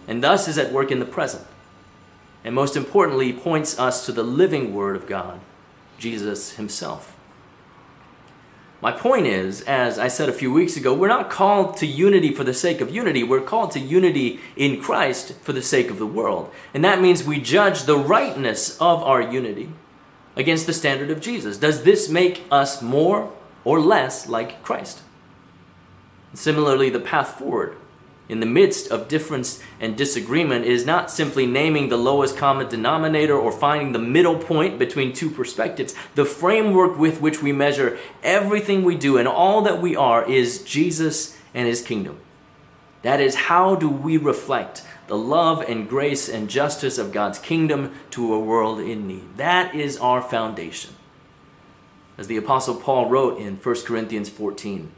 and 0.09 0.25
thus 0.25 0.49
is 0.49 0.59
at 0.59 0.73
work 0.73 0.91
in 0.91 0.99
the 0.99 1.05
present 1.05 1.47
and 2.47 2.55
most 2.55 2.77
importantly, 2.77 3.33
points 3.33 3.77
us 3.77 4.07
to 4.07 4.13
the 4.13 4.23
living 4.23 4.73
Word 4.73 4.95
of 4.95 5.09
God, 5.09 5.41
Jesus 5.99 6.53
Himself. 6.53 7.17
My 8.81 8.93
point 8.93 9.27
is, 9.27 9.63
as 9.63 9.99
I 9.99 10.07
said 10.07 10.29
a 10.29 10.33
few 10.33 10.53
weeks 10.53 10.77
ago, 10.77 10.95
we're 10.95 11.09
not 11.09 11.29
called 11.29 11.77
to 11.79 11.87
unity 11.87 12.33
for 12.33 12.45
the 12.45 12.55
sake 12.55 12.81
of 12.81 12.95
unity. 12.95 13.25
We're 13.25 13.41
called 13.41 13.73
to 13.73 13.81
unity 13.81 14.39
in 14.55 14.81
Christ 14.81 15.33
for 15.43 15.53
the 15.53 15.61
sake 15.61 15.91
of 15.91 15.99
the 15.99 16.07
world. 16.07 16.53
And 16.73 16.85
that 16.85 17.01
means 17.01 17.25
we 17.25 17.41
judge 17.41 17.83
the 17.83 17.99
rightness 17.99 18.81
of 18.81 19.03
our 19.03 19.21
unity 19.21 19.71
against 20.37 20.69
the 20.69 20.73
standard 20.73 21.11
of 21.11 21.21
Jesus. 21.21 21.57
Does 21.57 21.83
this 21.83 22.09
make 22.09 22.45
us 22.49 22.81
more 22.81 23.33
or 23.65 23.81
less 23.81 24.29
like 24.29 24.63
Christ? 24.63 25.01
Similarly, 26.33 26.91
the 26.91 27.01
path 27.01 27.41
forward 27.41 27.77
in 28.29 28.41
the 28.41 28.47
midst 28.47 28.91
of 28.91 29.09
difference 29.09 29.61
and 29.81 29.97
disagreement 29.97 30.65
is 30.65 30.85
not 30.85 31.11
simply 31.11 31.47
naming 31.47 31.89
the 31.89 31.97
lowest 31.97 32.37
common 32.37 32.69
denominator 32.69 33.37
or 33.37 33.53
finding 33.53 33.93
the 33.93 33.99
middle 33.99 34.37
point 34.37 34.79
between 34.79 35.13
two 35.13 35.31
perspectives. 35.31 35.95
The 36.17 36.25
framework 36.25 36.99
with 36.99 37.21
which 37.21 37.41
we 37.41 37.53
measure 37.53 37.99
everything 38.23 38.83
we 38.83 38.97
do 38.97 39.17
and 39.17 39.29
all 39.29 39.63
that 39.63 39.81
we 39.81 39.95
are 39.95 40.29
is 40.29 40.65
Jesus 40.65 41.39
and 41.55 41.69
his 41.69 41.83
kingdom. 41.83 42.19
That 43.03 43.21
is, 43.21 43.37
how 43.37 43.77
do 43.77 43.89
we 43.89 44.17
reflect 44.17 44.83
the 45.07 45.17
love 45.17 45.61
and 45.61 45.89
grace 45.89 46.29
and 46.29 46.51
justice 46.51 46.99
of 46.99 47.13
God's 47.13 47.39
kingdom 47.39 47.95
to 48.11 48.35
a 48.35 48.41
world 48.41 48.81
in 48.81 49.07
need? 49.07 49.37
That 49.37 49.73
is 49.75 49.97
our 49.99 50.21
foundation. 50.21 50.95
As 52.19 52.27
the 52.27 52.39
Apostle 52.39 52.75
Paul 52.75 53.09
wrote 53.09 53.39
in 53.39 53.57
1 53.57 53.75
Corinthians 53.85 54.29
14, 54.29 54.91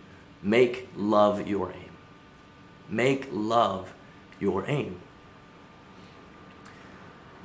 make 0.42 0.88
love 0.96 1.46
your 1.46 1.72
aim. 1.72 1.87
Make 2.88 3.28
love 3.30 3.92
your 4.40 4.64
aim. 4.66 5.00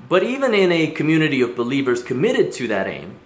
But 0.10 0.24
even 0.24 0.54
in 0.54 0.72
a 0.72 0.88
community 0.88 1.42
of 1.42 1.56
believers 1.56 2.04
committed 2.04 2.52
to 2.54 2.68
that 2.68 2.88
aim, 2.88 3.20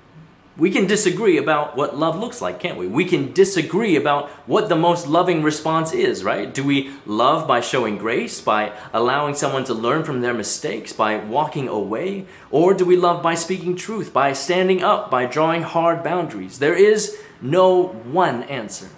we 0.58 0.72
can 0.72 0.88
disagree 0.88 1.38
about 1.38 1.78
what 1.78 1.98
love 1.98 2.18
looks 2.18 2.42
like, 2.42 2.60
can't 2.60 2.80
we? 2.80 2.88
We 2.88 3.06
can 3.06 3.32
disagree 3.32 3.96
about 3.96 4.30
what 4.48 4.70
the 4.70 4.76
most 4.76 5.08
loving 5.08 5.44
response 5.44 5.94
is, 5.94 6.24
right? 6.24 6.52
Do 6.52 6.64
we 6.64 6.92
love 7.06 7.48
by 7.48 7.62
showing 7.62 8.00
grace, 8.00 8.42
by 8.42 8.76
allowing 8.92 9.36
someone 9.36 9.66
to 9.66 9.76
learn 9.76 10.04
from 10.04 10.22
their 10.22 10.34
mistakes, 10.34 10.94
by 10.94 11.18
walking 11.18 11.68
away? 11.68 12.26
Or 12.50 12.74
do 12.74 12.86
we 12.86 12.98
love 12.98 13.22
by 13.22 13.36
speaking 13.36 13.76
truth, 13.76 14.12
by 14.12 14.34
standing 14.34 14.82
up, 14.82 15.12
by 15.12 15.28
drawing 15.28 15.62
hard 15.62 16.04
boundaries? 16.04 16.58
There 16.58 16.76
is 16.76 17.20
no 17.40 17.84
one 17.90 18.42
answer. 18.44 18.90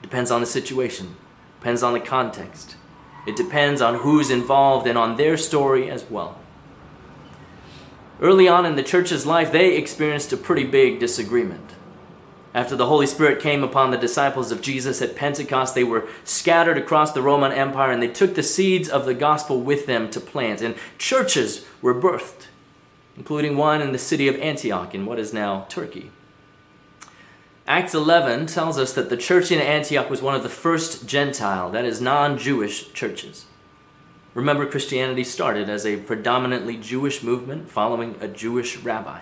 Depends 0.00 0.30
on 0.30 0.40
the 0.40 0.46
situation, 0.46 1.16
depends 1.58 1.82
on 1.82 1.92
the 1.92 2.00
context. 2.00 2.76
It 3.26 3.36
depends 3.36 3.80
on 3.82 3.96
who's 3.96 4.30
involved 4.30 4.86
and 4.86 4.96
on 4.96 5.16
their 5.16 5.36
story 5.36 5.90
as 5.90 6.04
well. 6.08 6.38
Early 8.20 8.48
on 8.48 8.66
in 8.66 8.74
the 8.74 8.82
church's 8.82 9.26
life, 9.26 9.52
they 9.52 9.76
experienced 9.76 10.32
a 10.32 10.36
pretty 10.36 10.64
big 10.64 10.98
disagreement. 10.98 11.74
After 12.54 12.74
the 12.74 12.86
Holy 12.86 13.06
Spirit 13.06 13.40
came 13.40 13.62
upon 13.62 13.90
the 13.90 13.98
disciples 13.98 14.50
of 14.50 14.62
Jesus 14.62 15.02
at 15.02 15.14
Pentecost, 15.14 15.74
they 15.74 15.84
were 15.84 16.08
scattered 16.24 16.78
across 16.78 17.12
the 17.12 17.22
Roman 17.22 17.52
Empire 17.52 17.92
and 17.92 18.02
they 18.02 18.08
took 18.08 18.34
the 18.34 18.42
seeds 18.42 18.88
of 18.88 19.04
the 19.04 19.14
gospel 19.14 19.60
with 19.60 19.86
them 19.86 20.10
to 20.10 20.20
plant. 20.20 20.60
And 20.60 20.74
churches 20.96 21.66
were 21.82 21.94
birthed, 21.94 22.46
including 23.16 23.56
one 23.56 23.80
in 23.80 23.92
the 23.92 23.98
city 23.98 24.26
of 24.26 24.36
Antioch 24.36 24.94
in 24.94 25.06
what 25.06 25.18
is 25.18 25.32
now 25.32 25.66
Turkey. 25.68 26.10
Acts 27.68 27.92
11 27.92 28.46
tells 28.46 28.78
us 28.78 28.94
that 28.94 29.10
the 29.10 29.16
church 29.18 29.52
in 29.52 29.60
Antioch 29.60 30.08
was 30.08 30.22
one 30.22 30.34
of 30.34 30.42
the 30.42 30.48
first 30.48 31.06
Gentile, 31.06 31.70
that 31.70 31.84
is, 31.84 32.00
non 32.00 32.38
Jewish 32.38 32.94
churches. 32.94 33.44
Remember, 34.32 34.64
Christianity 34.64 35.22
started 35.22 35.68
as 35.68 35.84
a 35.84 35.98
predominantly 35.98 36.78
Jewish 36.78 37.22
movement 37.22 37.70
following 37.70 38.16
a 38.22 38.26
Jewish 38.26 38.78
rabbi. 38.78 39.20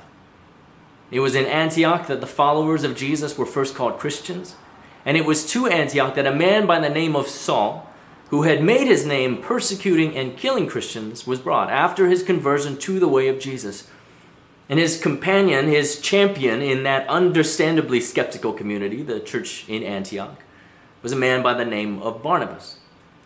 It 1.11 1.19
was 1.19 1.35
in 1.35 1.45
Antioch 1.45 2.07
that 2.07 2.21
the 2.21 2.27
followers 2.29 2.85
of 2.85 2.97
Jesus 2.97 3.37
were 3.37 3.47
first 3.47 3.75
called 3.75 3.99
Christians, 3.99 4.55
and 5.05 5.17
it 5.17 5.27
was 5.27 5.51
to 5.51 5.67
Antioch 5.67 6.15
that 6.15 6.29
a 6.29 6.33
man 6.33 6.67
by 6.67 6.79
the 6.79 6.89
name 6.89 7.17
of 7.17 7.27
Saul, 7.27 7.91
who 8.31 8.45
had 8.45 8.63
made 8.63 8.87
his 8.87 9.05
name 9.05 9.43
persecuting 9.43 10.17
and 10.17 10.37
killing 10.37 10.69
Christians, 10.69 11.27
was 11.27 11.41
brought 11.41 11.69
after 11.69 12.07
his 12.07 12.23
conversion 12.23 12.77
to 12.79 13.01
the 13.01 13.09
way 13.09 13.27
of 13.27 13.41
Jesus. 13.41 13.91
And 14.69 14.79
his 14.79 15.01
companion, 15.01 15.69
his 15.69 16.01
champion 16.01 16.61
in 16.61 16.83
that 16.83 17.09
understandably 17.09 18.01
skeptical 18.01 18.53
community, 18.53 19.03
the 19.03 19.21
church 19.21 19.65
in 19.69 19.83
Antioch, 19.83 20.43
was 21.03 21.13
a 21.13 21.17
man 21.17 21.43
by 21.43 21.55
the 21.55 21.65
name 21.65 22.03
of 22.03 22.23
Barnabas. 22.23 22.79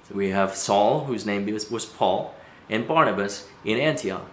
So 0.08 0.14
we 0.14 0.30
have 0.30 0.54
Saul, 0.54 1.04
whose 1.04 1.24
name 1.24 1.46
was 1.46 1.86
Paul, 1.86 2.34
and 2.68 2.86
Barnabas 2.86 3.48
in 3.64 3.78
Antioch. 3.78 4.26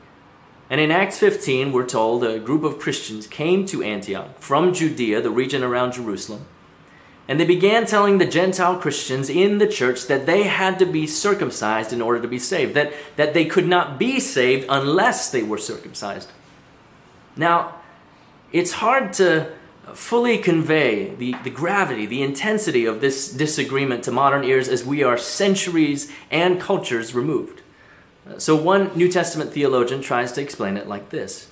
And 0.69 0.81
in 0.81 0.91
Acts 0.91 1.17
15, 1.17 1.71
we're 1.71 1.85
told 1.85 2.25
a 2.25 2.39
group 2.39 2.63
of 2.63 2.77
Christians 2.77 3.25
came 3.25 3.65
to 3.67 3.81
Antioch 3.81 4.37
from 4.39 4.73
Judea, 4.73 5.21
the 5.21 5.29
region 5.29 5.63
around 5.63 5.93
Jerusalem, 5.93 6.45
and 7.27 7.39
they 7.39 7.45
began 7.45 7.85
telling 7.85 8.17
the 8.17 8.25
Gentile 8.25 8.77
Christians 8.77 9.29
in 9.29 9.57
the 9.57 9.67
church 9.67 10.07
that 10.07 10.25
they 10.25 10.43
had 10.43 10.79
to 10.79 10.85
be 10.85 11.05
circumcised 11.05 11.91
in 11.91 12.01
order 12.01 12.21
to 12.21 12.27
be 12.27 12.39
saved, 12.39 12.73
that, 12.73 12.93
that 13.17 13.33
they 13.33 13.45
could 13.45 13.67
not 13.67 13.99
be 13.99 14.19
saved 14.19 14.65
unless 14.69 15.29
they 15.29 15.43
were 15.43 15.57
circumcised. 15.57 16.31
Now, 17.37 17.75
it's 18.51 18.73
hard 18.73 19.13
to 19.13 19.51
fully 19.93 20.37
convey 20.37 21.15
the, 21.15 21.35
the 21.43 21.49
gravity, 21.49 22.05
the 22.05 22.21
intensity 22.21 22.85
of 22.85 23.01
this 23.01 23.31
disagreement 23.31 24.03
to 24.03 24.11
modern 24.11 24.43
ears 24.43 24.67
as 24.67 24.85
we 24.85 25.03
are 25.03 25.17
centuries 25.17 26.11
and 26.29 26.59
cultures 26.59 27.13
removed. 27.13 27.61
So, 28.37 28.55
one 28.55 28.91
New 28.95 29.09
Testament 29.09 29.53
theologian 29.53 30.01
tries 30.01 30.33
to 30.33 30.41
explain 30.41 30.75
it 30.75 30.87
like 30.87 31.09
this 31.09 31.49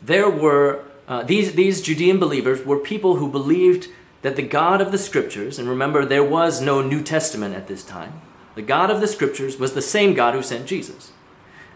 There 0.00 0.30
were, 0.30 0.84
uh, 1.06 1.24
these, 1.24 1.52
these 1.52 1.82
Judean 1.82 2.18
believers 2.18 2.64
were 2.64 2.78
people 2.78 3.16
who 3.16 3.30
believed 3.30 3.88
that 4.22 4.36
the 4.36 4.42
God 4.42 4.80
of 4.80 4.92
the 4.92 4.98
Scriptures, 4.98 5.58
and 5.58 5.68
remember, 5.68 6.04
there 6.04 6.24
was 6.24 6.60
no 6.60 6.82
New 6.82 7.02
Testament 7.02 7.54
at 7.54 7.68
this 7.68 7.84
time, 7.84 8.20
the 8.54 8.62
God 8.62 8.90
of 8.90 9.00
the 9.00 9.06
Scriptures 9.06 9.58
was 9.58 9.74
the 9.74 9.82
same 9.82 10.14
God 10.14 10.34
who 10.34 10.42
sent 10.42 10.66
Jesus. 10.66 11.12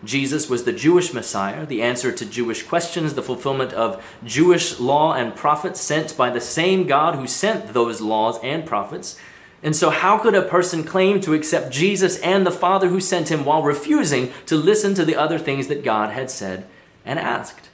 Jesus 0.05 0.49
was 0.49 0.65
the 0.65 0.73
Jewish 0.73 1.13
Messiah, 1.13 1.65
the 1.65 1.83
answer 1.83 2.11
to 2.11 2.27
Jewish 2.27 2.63
questions, 2.65 3.15
the 3.15 3.23
fulfillment 3.23 3.73
of 3.73 4.05
Jewish 4.25 4.81
law 4.81 5.15
and 5.15 5.35
prophets 5.35 5.81
sent 5.81 6.17
by 6.17 6.31
the 6.31 6.41
same 6.41 6.87
God 6.87 7.15
who 7.15 7.27
sent 7.27 7.73
those 7.73 8.01
laws 8.01 8.39
and 8.43 8.67
prophets. 8.67 9.19
And 9.63 9.77
so, 9.77 9.91
how 9.91 10.19
could 10.19 10.35
a 10.35 10.43
person 10.43 10.83
claim 10.83 11.21
to 11.21 11.35
accept 11.35 11.73
Jesus 11.73 12.19
and 12.19 12.45
the 12.45 12.51
Father 12.51 12.89
who 12.89 13.01
sent 13.01 13.31
him 13.31 13.45
while 13.45 13.63
refusing 13.63 14.33
to 14.47 14.57
listen 14.57 14.95
to 14.95 15.05
the 15.05 15.15
other 15.15 15.39
things 15.39 15.69
that 15.69 15.85
God 15.85 16.11
had 16.11 16.31
said 16.31 16.67
and 17.05 17.19
asked? 17.19 17.69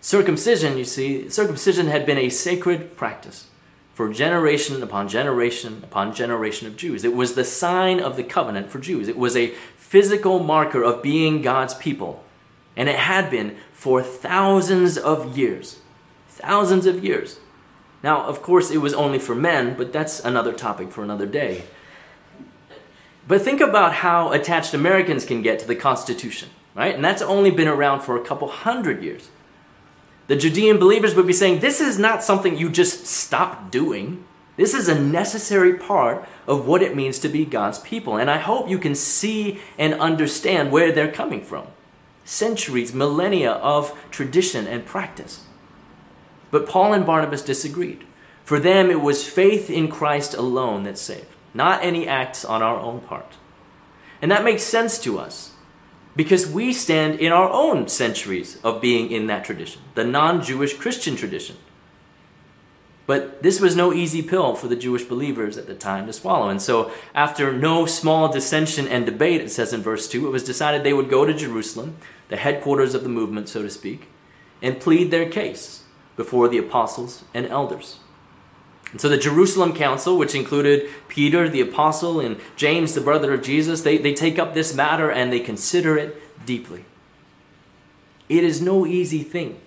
Circumcision, 0.00 0.76
you 0.76 0.84
see, 0.84 1.28
circumcision 1.28 1.86
had 1.86 2.04
been 2.04 2.18
a 2.18 2.30
sacred 2.30 2.96
practice 2.96 3.46
for 3.98 4.12
generation 4.12 4.80
upon 4.80 5.08
generation 5.08 5.80
upon 5.82 6.14
generation 6.14 6.68
of 6.68 6.76
Jews. 6.76 7.04
It 7.04 7.14
was 7.14 7.34
the 7.34 7.42
sign 7.44 7.98
of 7.98 8.16
the 8.16 8.22
covenant 8.22 8.70
for 8.70 8.78
Jews. 8.78 9.08
It 9.08 9.18
was 9.18 9.36
a 9.36 9.54
physical 9.88 10.38
marker 10.38 10.82
of 10.82 11.02
being 11.02 11.40
God's 11.40 11.72
people. 11.72 12.22
And 12.76 12.90
it 12.90 12.96
had 12.96 13.30
been 13.30 13.56
for 13.72 14.02
thousands 14.02 14.98
of 14.98 15.36
years. 15.38 15.80
Thousands 16.28 16.84
of 16.84 17.02
years. 17.02 17.40
Now, 18.02 18.22
of 18.24 18.42
course, 18.42 18.70
it 18.70 18.78
was 18.78 18.92
only 18.92 19.18
for 19.18 19.34
men, 19.34 19.76
but 19.78 19.90
that's 19.90 20.20
another 20.20 20.52
topic 20.52 20.92
for 20.92 21.02
another 21.02 21.24
day. 21.24 21.64
But 23.26 23.40
think 23.40 23.62
about 23.62 23.94
how 23.94 24.30
attached 24.32 24.74
Americans 24.74 25.24
can 25.24 25.40
get 25.40 25.58
to 25.60 25.66
the 25.66 25.74
Constitution, 25.74 26.50
right? 26.74 26.94
And 26.94 27.04
that's 27.04 27.22
only 27.22 27.50
been 27.50 27.66
around 27.66 28.02
for 28.02 28.16
a 28.16 28.24
couple 28.24 28.48
hundred 28.48 29.02
years. 29.02 29.30
The 30.26 30.36
Judean 30.36 30.78
believers 30.78 31.14
would 31.14 31.26
be 31.26 31.32
saying, 31.32 31.60
This 31.60 31.80
is 31.80 31.98
not 31.98 32.22
something 32.22 32.58
you 32.58 32.68
just 32.68 33.06
stop 33.06 33.70
doing. 33.70 34.24
This 34.58 34.74
is 34.74 34.88
a 34.88 35.00
necessary 35.00 35.74
part 35.74 36.28
of 36.48 36.66
what 36.66 36.82
it 36.82 36.96
means 36.96 37.20
to 37.20 37.28
be 37.28 37.44
God's 37.44 37.78
people. 37.78 38.16
And 38.16 38.28
I 38.28 38.38
hope 38.38 38.68
you 38.68 38.78
can 38.78 38.96
see 38.96 39.60
and 39.78 39.94
understand 39.94 40.72
where 40.72 40.90
they're 40.90 41.12
coming 41.12 41.42
from. 41.42 41.68
Centuries, 42.24 42.92
millennia 42.92 43.52
of 43.52 43.96
tradition 44.10 44.66
and 44.66 44.84
practice. 44.84 45.44
But 46.50 46.68
Paul 46.68 46.92
and 46.92 47.06
Barnabas 47.06 47.42
disagreed. 47.42 48.04
For 48.42 48.58
them, 48.58 48.90
it 48.90 49.00
was 49.00 49.28
faith 49.28 49.70
in 49.70 49.86
Christ 49.86 50.34
alone 50.34 50.82
that 50.82 50.98
saved, 50.98 51.28
not 51.54 51.84
any 51.84 52.08
acts 52.08 52.44
on 52.44 52.60
our 52.60 52.80
own 52.80 53.00
part. 53.00 53.36
And 54.20 54.28
that 54.32 54.42
makes 54.42 54.64
sense 54.64 54.98
to 55.04 55.20
us 55.20 55.52
because 56.16 56.50
we 56.50 56.72
stand 56.72 57.20
in 57.20 57.30
our 57.30 57.48
own 57.48 57.86
centuries 57.86 58.58
of 58.64 58.80
being 58.80 59.12
in 59.12 59.28
that 59.28 59.44
tradition, 59.44 59.82
the 59.94 60.02
non 60.02 60.42
Jewish 60.42 60.74
Christian 60.74 61.14
tradition. 61.14 61.56
But 63.08 63.42
this 63.42 63.58
was 63.58 63.74
no 63.74 63.94
easy 63.94 64.20
pill 64.20 64.54
for 64.54 64.68
the 64.68 64.76
Jewish 64.76 65.04
believers 65.04 65.56
at 65.56 65.66
the 65.66 65.74
time 65.74 66.06
to 66.06 66.12
swallow. 66.12 66.50
And 66.50 66.60
so, 66.60 66.92
after 67.14 67.50
no 67.54 67.86
small 67.86 68.30
dissension 68.30 68.86
and 68.86 69.06
debate, 69.06 69.40
it 69.40 69.50
says 69.50 69.72
in 69.72 69.80
verse 69.80 70.06
2, 70.10 70.26
it 70.26 70.30
was 70.30 70.44
decided 70.44 70.84
they 70.84 70.92
would 70.92 71.08
go 71.08 71.24
to 71.24 71.32
Jerusalem, 71.32 71.96
the 72.28 72.36
headquarters 72.36 72.94
of 72.94 73.04
the 73.04 73.08
movement, 73.08 73.48
so 73.48 73.62
to 73.62 73.70
speak, 73.70 74.08
and 74.60 74.78
plead 74.78 75.10
their 75.10 75.26
case 75.26 75.84
before 76.16 76.48
the 76.48 76.58
apostles 76.58 77.24
and 77.32 77.46
elders. 77.46 77.96
And 78.92 79.00
so 79.00 79.08
the 79.08 79.16
Jerusalem 79.16 79.72
Council, 79.72 80.18
which 80.18 80.34
included 80.34 80.90
Peter, 81.08 81.48
the 81.48 81.62
apostle, 81.62 82.20
and 82.20 82.38
James, 82.56 82.92
the 82.92 83.00
brother 83.00 83.32
of 83.32 83.40
Jesus, 83.40 83.80
they, 83.80 83.96
they 83.96 84.12
take 84.12 84.38
up 84.38 84.52
this 84.52 84.74
matter 84.74 85.10
and 85.10 85.32
they 85.32 85.40
consider 85.40 85.96
it 85.96 86.44
deeply. 86.44 86.84
It 88.28 88.44
is 88.44 88.60
no 88.60 88.84
easy 88.84 89.22
thing 89.22 89.62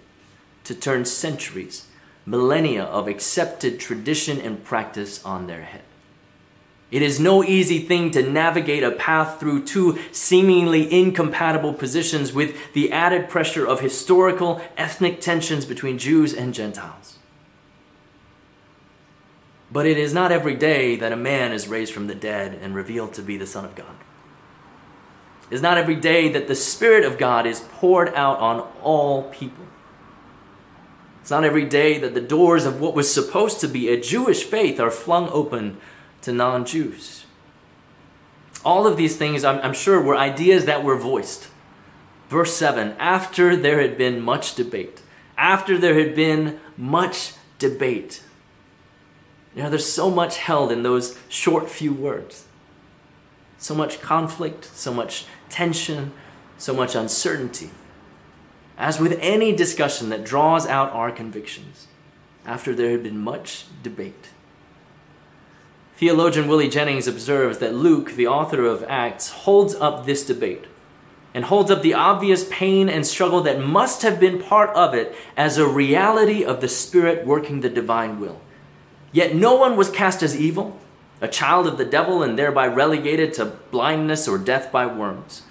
to 0.63 0.75
turn 0.75 1.05
centuries 1.05 1.87
millennia 2.25 2.83
of 2.83 3.07
accepted 3.07 3.79
tradition 3.79 4.39
and 4.39 4.63
practice 4.63 5.23
on 5.25 5.47
their 5.47 5.63
head. 5.63 5.83
It 6.91 7.01
is 7.01 7.21
no 7.21 7.41
easy 7.41 7.79
thing 7.79 8.11
to 8.11 8.21
navigate 8.21 8.83
a 8.83 8.91
path 8.91 9.39
through 9.39 9.63
two 9.63 9.97
seemingly 10.11 10.91
incompatible 10.91 11.73
positions 11.73 12.33
with 12.33 12.73
the 12.73 12.91
added 12.91 13.29
pressure 13.29 13.65
of 13.65 13.79
historical 13.79 14.61
ethnic 14.75 15.21
tensions 15.21 15.65
between 15.65 15.97
Jews 15.97 16.33
and 16.33 16.53
Gentiles. 16.53 17.17
But 19.71 19.85
it 19.85 19.97
is 19.97 20.13
not 20.13 20.33
every 20.33 20.55
day 20.55 20.97
that 20.97 21.13
a 21.13 21.17
man 21.17 21.53
is 21.53 21.69
raised 21.69 21.93
from 21.93 22.07
the 22.07 22.15
dead 22.15 22.59
and 22.61 22.75
revealed 22.75 23.13
to 23.13 23.21
be 23.21 23.37
the 23.37 23.47
Son 23.47 23.63
of 23.63 23.73
God. 23.73 23.95
It 25.49 25.55
is 25.55 25.61
not 25.61 25.77
every 25.77 25.95
day 25.95 26.27
that 26.29 26.49
the 26.49 26.55
Spirit 26.55 27.05
of 27.05 27.17
God 27.17 27.45
is 27.45 27.61
poured 27.61 28.09
out 28.09 28.39
on 28.39 28.67
all 28.81 29.23
people. 29.31 29.65
It's 31.21 31.31
not 31.31 31.43
every 31.43 31.65
day 31.65 31.99
that 31.99 32.13
the 32.13 32.21
doors 32.21 32.65
of 32.65 32.81
what 32.81 32.95
was 32.95 33.13
supposed 33.13 33.59
to 33.61 33.67
be 33.67 33.89
a 33.89 34.01
Jewish 34.01 34.43
faith 34.43 34.79
are 34.79 34.91
flung 34.91 35.29
open 35.29 35.77
to 36.23 36.31
non 36.31 36.65
Jews. 36.65 37.25
All 38.65 38.85
of 38.85 38.97
these 38.97 39.17
things, 39.17 39.43
I'm, 39.43 39.59
I'm, 39.59 39.73
sure, 39.73 40.01
were 40.01 40.15
ideas 40.15 40.65
that 40.65 40.83
were 40.83 40.97
voiced. 40.97 41.47
Verse 42.29 42.55
7 42.55 42.95
After 42.97 43.55
there 43.55 43.81
had 43.81 43.97
been 43.97 44.21
much 44.21 44.55
debate, 44.55 45.01
after 45.37 45.77
there 45.77 45.95
had 45.99 46.15
been 46.15 46.59
much 46.77 47.33
debate. 47.59 48.23
You 49.55 49.63
know, 49.63 49.69
there's 49.69 49.91
so 49.91 50.09
much 50.09 50.37
held 50.37 50.71
in 50.71 50.83
those 50.83 51.17
short 51.27 51.69
few 51.69 51.93
words. 51.93 52.45
So 53.57 53.75
much 53.75 54.01
conflict, 54.01 54.65
so 54.65 54.93
much 54.93 55.25
tension, 55.49 56.13
so 56.57 56.73
much 56.73 56.95
uncertainty. 56.95 57.69
As 58.81 58.99
with 58.99 59.19
any 59.21 59.55
discussion 59.55 60.09
that 60.09 60.23
draws 60.23 60.65
out 60.65 60.91
our 60.91 61.11
convictions, 61.11 61.85
after 62.47 62.73
there 62.73 62.89
had 62.89 63.03
been 63.03 63.19
much 63.19 63.65
debate. 63.83 64.29
Theologian 65.97 66.47
Willie 66.47 66.67
Jennings 66.67 67.07
observes 67.07 67.59
that 67.59 67.75
Luke, 67.75 68.13
the 68.13 68.25
author 68.25 68.65
of 68.65 68.83
Acts, 68.89 69.29
holds 69.29 69.75
up 69.75 70.07
this 70.07 70.25
debate 70.25 70.65
and 71.31 71.45
holds 71.45 71.69
up 71.69 71.83
the 71.83 71.93
obvious 71.93 72.47
pain 72.49 72.89
and 72.89 73.05
struggle 73.05 73.41
that 73.41 73.59
must 73.59 74.01
have 74.01 74.19
been 74.19 74.41
part 74.41 74.71
of 74.71 74.95
it 74.95 75.13
as 75.37 75.59
a 75.59 75.67
reality 75.67 76.43
of 76.43 76.59
the 76.59 76.67
Spirit 76.67 77.23
working 77.23 77.61
the 77.61 77.69
divine 77.69 78.19
will. 78.19 78.41
Yet 79.11 79.35
no 79.35 79.53
one 79.53 79.77
was 79.77 79.91
cast 79.91 80.23
as 80.23 80.35
evil, 80.35 80.79
a 81.21 81.27
child 81.27 81.67
of 81.67 81.77
the 81.77 81.85
devil, 81.85 82.23
and 82.23 82.35
thereby 82.35 82.65
relegated 82.65 83.35
to 83.35 83.45
blindness 83.45 84.27
or 84.27 84.39
death 84.39 84.71
by 84.71 84.87
worms. 84.87 85.43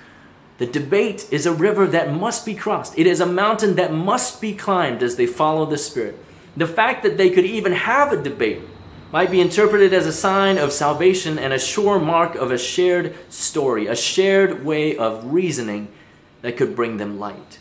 The 0.61 0.67
debate 0.67 1.27
is 1.31 1.47
a 1.47 1.55
river 1.55 1.87
that 1.87 2.13
must 2.13 2.45
be 2.45 2.55
crossed. 2.55 2.99
It 2.99 3.07
is 3.07 3.19
a 3.19 3.25
mountain 3.25 3.77
that 3.77 3.95
must 3.95 4.43
be 4.43 4.55
climbed 4.55 5.03
as 5.03 5.17
they 5.17 5.25
follow 5.25 5.65
the 5.65 5.79
Spirit. 5.79 6.23
The 6.55 6.67
fact 6.67 7.03
that 7.03 7.17
they 7.17 7.31
could 7.31 7.47
even 7.47 7.73
have 7.73 8.13
a 8.13 8.23
debate 8.23 8.61
might 9.11 9.31
be 9.31 9.41
interpreted 9.41 9.95
as 9.95 10.07
a 10.07 10.13
sign 10.13 10.59
of 10.59 10.71
salvation 10.71 11.39
and 11.39 11.55
a 11.55 11.59
sure 11.59 11.99
mark 11.99 12.35
of 12.35 12.51
a 12.51 12.59
shared 12.59 13.15
story, 13.33 13.87
a 13.87 13.97
shared 13.97 14.63
way 14.63 14.99
of 14.99 15.33
reasoning 15.33 15.89
that 16.43 16.59
could 16.59 16.77
bring 16.77 16.99
them 16.99 17.19
light. 17.19 17.59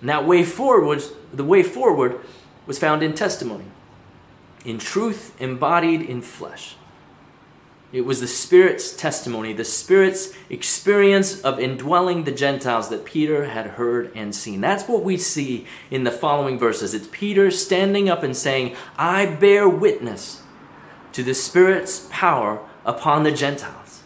And 0.00 0.08
that 0.08 0.26
way 0.26 0.44
forward, 0.44 1.02
the 1.30 1.44
way 1.44 1.62
forward 1.62 2.20
was 2.64 2.78
found 2.78 3.02
in 3.02 3.12
testimony, 3.12 3.66
in 4.64 4.78
truth 4.78 5.38
embodied 5.38 6.00
in 6.00 6.22
flesh. 6.22 6.74
It 7.92 8.06
was 8.06 8.22
the 8.22 8.26
Spirit's 8.26 8.96
testimony, 8.96 9.52
the 9.52 9.64
Spirit's 9.64 10.32
experience 10.48 11.42
of 11.42 11.60
indwelling 11.60 12.24
the 12.24 12.32
Gentiles 12.32 12.88
that 12.88 13.04
Peter 13.04 13.44
had 13.44 13.66
heard 13.66 14.10
and 14.14 14.34
seen. 14.34 14.62
That's 14.62 14.88
what 14.88 15.04
we 15.04 15.18
see 15.18 15.66
in 15.90 16.04
the 16.04 16.10
following 16.10 16.58
verses. 16.58 16.94
It's 16.94 17.08
Peter 17.12 17.50
standing 17.50 18.08
up 18.08 18.22
and 18.22 18.34
saying, 18.34 18.74
I 18.96 19.26
bear 19.26 19.68
witness 19.68 20.42
to 21.12 21.22
the 21.22 21.34
Spirit's 21.34 22.08
power 22.10 22.66
upon 22.86 23.24
the 23.24 23.32
Gentiles. 23.32 24.02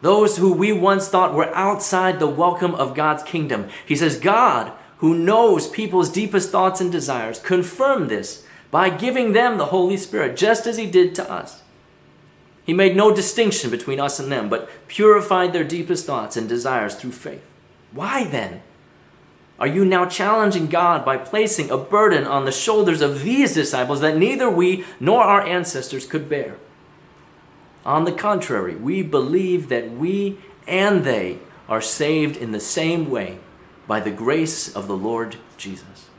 Those 0.00 0.38
who 0.38 0.52
we 0.52 0.72
once 0.72 1.08
thought 1.08 1.34
were 1.34 1.54
outside 1.54 2.20
the 2.20 2.26
welcome 2.26 2.74
of 2.74 2.94
God's 2.94 3.22
kingdom. 3.22 3.68
He 3.84 3.96
says, 3.96 4.18
God, 4.18 4.72
who 4.98 5.14
knows 5.14 5.68
people's 5.68 6.08
deepest 6.08 6.50
thoughts 6.50 6.80
and 6.80 6.90
desires, 6.90 7.40
confirmed 7.40 8.08
this 8.08 8.46
by 8.70 8.88
giving 8.88 9.32
them 9.32 9.58
the 9.58 9.66
Holy 9.66 9.98
Spirit, 9.98 10.36
just 10.36 10.66
as 10.66 10.78
He 10.78 10.90
did 10.90 11.14
to 11.16 11.30
us. 11.30 11.62
He 12.68 12.74
made 12.74 12.94
no 12.94 13.14
distinction 13.14 13.70
between 13.70 13.98
us 13.98 14.20
and 14.20 14.30
them, 14.30 14.50
but 14.50 14.68
purified 14.88 15.54
their 15.54 15.64
deepest 15.64 16.04
thoughts 16.04 16.36
and 16.36 16.46
desires 16.46 16.94
through 16.94 17.12
faith. 17.12 17.42
Why 17.92 18.24
then? 18.24 18.60
Are 19.58 19.66
you 19.66 19.86
now 19.86 20.04
challenging 20.04 20.66
God 20.66 21.02
by 21.02 21.16
placing 21.16 21.70
a 21.70 21.78
burden 21.78 22.24
on 22.24 22.44
the 22.44 22.52
shoulders 22.52 23.00
of 23.00 23.22
these 23.22 23.54
disciples 23.54 24.02
that 24.02 24.18
neither 24.18 24.50
we 24.50 24.84
nor 25.00 25.22
our 25.22 25.40
ancestors 25.40 26.04
could 26.04 26.28
bear? 26.28 26.58
On 27.86 28.04
the 28.04 28.12
contrary, 28.12 28.76
we 28.76 29.02
believe 29.02 29.70
that 29.70 29.90
we 29.92 30.36
and 30.66 31.04
they 31.04 31.38
are 31.70 31.80
saved 31.80 32.36
in 32.36 32.52
the 32.52 32.60
same 32.60 33.08
way 33.08 33.38
by 33.86 33.98
the 33.98 34.10
grace 34.10 34.76
of 34.76 34.88
the 34.88 34.96
Lord 34.96 35.36
Jesus. 35.56 36.10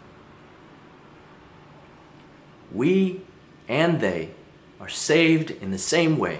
We 2.71 3.21
and 3.67 4.01
they 4.01 4.31
are 4.79 4.89
saved 4.89 5.51
in 5.51 5.71
the 5.71 5.77
same 5.77 6.17
way 6.17 6.39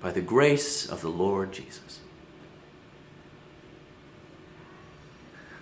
by 0.00 0.12
the 0.12 0.20
grace 0.20 0.86
of 0.86 1.00
the 1.00 1.08
Lord 1.08 1.52
Jesus. 1.52 2.00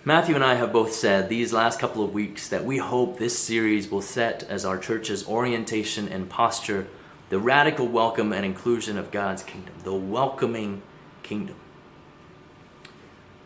Matthew 0.05 0.35
and 0.35 0.43
I 0.43 0.55
have 0.55 0.71
both 0.71 0.93
said 0.93 1.27
these 1.27 1.51
last 1.51 1.79
couple 1.79 2.01
of 2.01 2.13
weeks 2.13 2.47
that 2.47 2.63
we 2.63 2.77
hope 2.77 3.17
this 3.17 3.37
series 3.37 3.91
will 3.91 4.01
set 4.01 4.43
as 4.43 4.63
our 4.63 4.77
church's 4.77 5.27
orientation 5.27 6.07
and 6.07 6.29
posture 6.29 6.87
the 7.29 7.39
radical 7.39 7.87
welcome 7.87 8.31
and 8.31 8.45
inclusion 8.45 8.97
of 8.97 9.11
God's 9.11 9.43
kingdom, 9.43 9.73
the 9.83 9.93
welcoming 9.93 10.81
kingdom. 11.23 11.57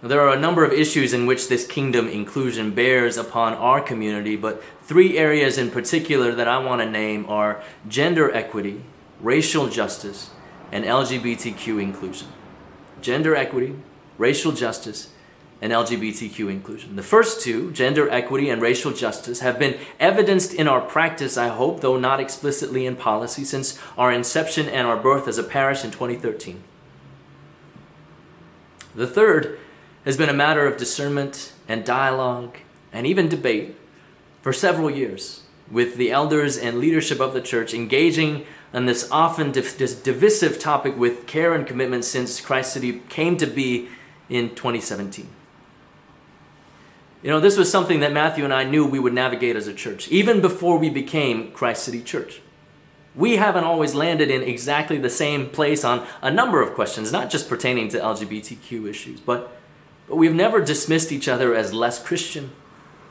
There 0.04 0.22
are 0.22 0.34
a 0.36 0.40
number 0.40 0.66
of 0.66 0.74
issues 0.74 1.14
in 1.14 1.28
which 1.28 1.48
this 1.48 1.68
kingdom 1.68 2.08
inclusion 2.08 2.72
bears 2.72 3.18
upon 3.18 3.54
our 3.54 3.80
community, 3.80 4.36
but 4.36 4.64
three 4.82 5.16
areas 5.18 5.60
in 5.60 5.70
particular 5.70 6.34
that 6.34 6.48
I 6.48 6.58
want 6.58 6.82
to 6.82 6.90
name 6.90 7.28
are 7.28 7.62
gender 7.88 8.34
equity, 8.34 8.84
racial 9.20 9.68
justice, 9.68 10.32
and 10.72 10.86
LGBTQ 10.86 11.80
inclusion. 11.80 12.30
Gender 13.00 13.36
equity, 13.36 13.76
racial 14.18 14.54
justice, 14.54 15.10
and 15.62 15.72
LGBTQ 15.72 16.50
inclusion. 16.50 16.96
The 16.96 17.04
first 17.04 17.42
two, 17.42 17.72
gender 17.72 18.10
equity 18.10 18.50
and 18.50 18.60
racial 18.60 18.92
justice, 18.92 19.42
have 19.42 19.60
been 19.60 19.78
evidenced 20.00 20.56
in 20.56 20.68
our 20.68 20.82
practice, 20.82 21.38
I 21.38 21.50
hope, 21.50 21.82
though 21.82 22.00
not 22.00 22.20
explicitly 22.20 22.88
in 22.88 22.96
policy, 22.96 23.44
since 23.44 23.78
our 23.96 24.12
inception 24.12 24.68
and 24.68 24.88
our 24.88 24.98
birth 24.98 25.28
as 25.28 25.38
a 25.38 25.44
parish 25.44 25.84
in 25.84 25.92
2013. 25.92 26.64
The 28.96 29.06
third 29.06 29.60
has 30.06 30.18
been 30.18 30.30
a 30.30 30.34
matter 30.34 30.66
of 30.66 30.78
discernment 30.78 31.54
and 31.68 31.86
dialogue 31.86 32.58
and 32.92 33.06
even 33.06 33.30
debate 33.30 33.76
for 34.42 34.52
several 34.52 34.90
years, 34.90 35.44
with 35.70 35.96
the 35.96 36.12
elders 36.12 36.58
and 36.58 36.80
leadership 36.80 37.20
of 37.20 37.34
the 37.34 37.42
church 37.42 37.74
engaging 37.74 38.46
on 38.74 38.86
this 38.86 39.10
often 39.12 39.52
div- 39.52 40.04
divisive 40.04 40.60
topic 40.60 40.98
with 40.98 41.28
care 41.28 41.54
and 41.54 41.68
commitment 41.68 42.04
since 42.06 42.42
Christ 42.42 42.74
City 42.74 43.02
came 43.10 43.38
to 43.38 43.46
be 43.46 43.90
in 44.30 44.56
2017. 44.56 45.28
You 47.22 47.30
know, 47.30 47.40
this 47.40 47.58
was 47.58 47.70
something 47.70 48.00
that 48.00 48.14
Matthew 48.14 48.44
and 48.44 48.54
I 48.54 48.64
knew 48.64 48.86
we 48.86 49.00
would 49.00 49.14
navigate 49.14 49.56
as 49.56 49.68
a 49.68 49.74
church, 49.74 50.08
even 50.08 50.42
before 50.42 50.80
we 50.80 50.90
became 50.90 51.52
Christ 51.52 51.84
City 51.84 52.02
Church. 52.02 52.42
We 53.14 53.36
haven't 53.36 53.66
always 53.66 53.94
landed 53.94 54.32
in 54.32 54.42
exactly 54.42 54.98
the 54.98 55.10
same 55.10 55.50
place 55.50 55.84
on 55.84 56.08
a 56.22 56.32
number 56.32 56.62
of 56.62 56.74
questions, 56.74 57.12
not 57.12 57.30
just 57.30 57.48
pertaining 57.48 57.90
to 57.90 58.00
LGBTQ 58.00 58.90
issues, 58.90 59.20
but 59.20 59.52
but 60.08 60.18
we've 60.18 60.34
never 60.34 60.64
dismissed 60.64 61.12
each 61.12 61.28
other 61.28 61.56
as 61.56 61.74
less 61.74 62.04
Christian, 62.04 62.52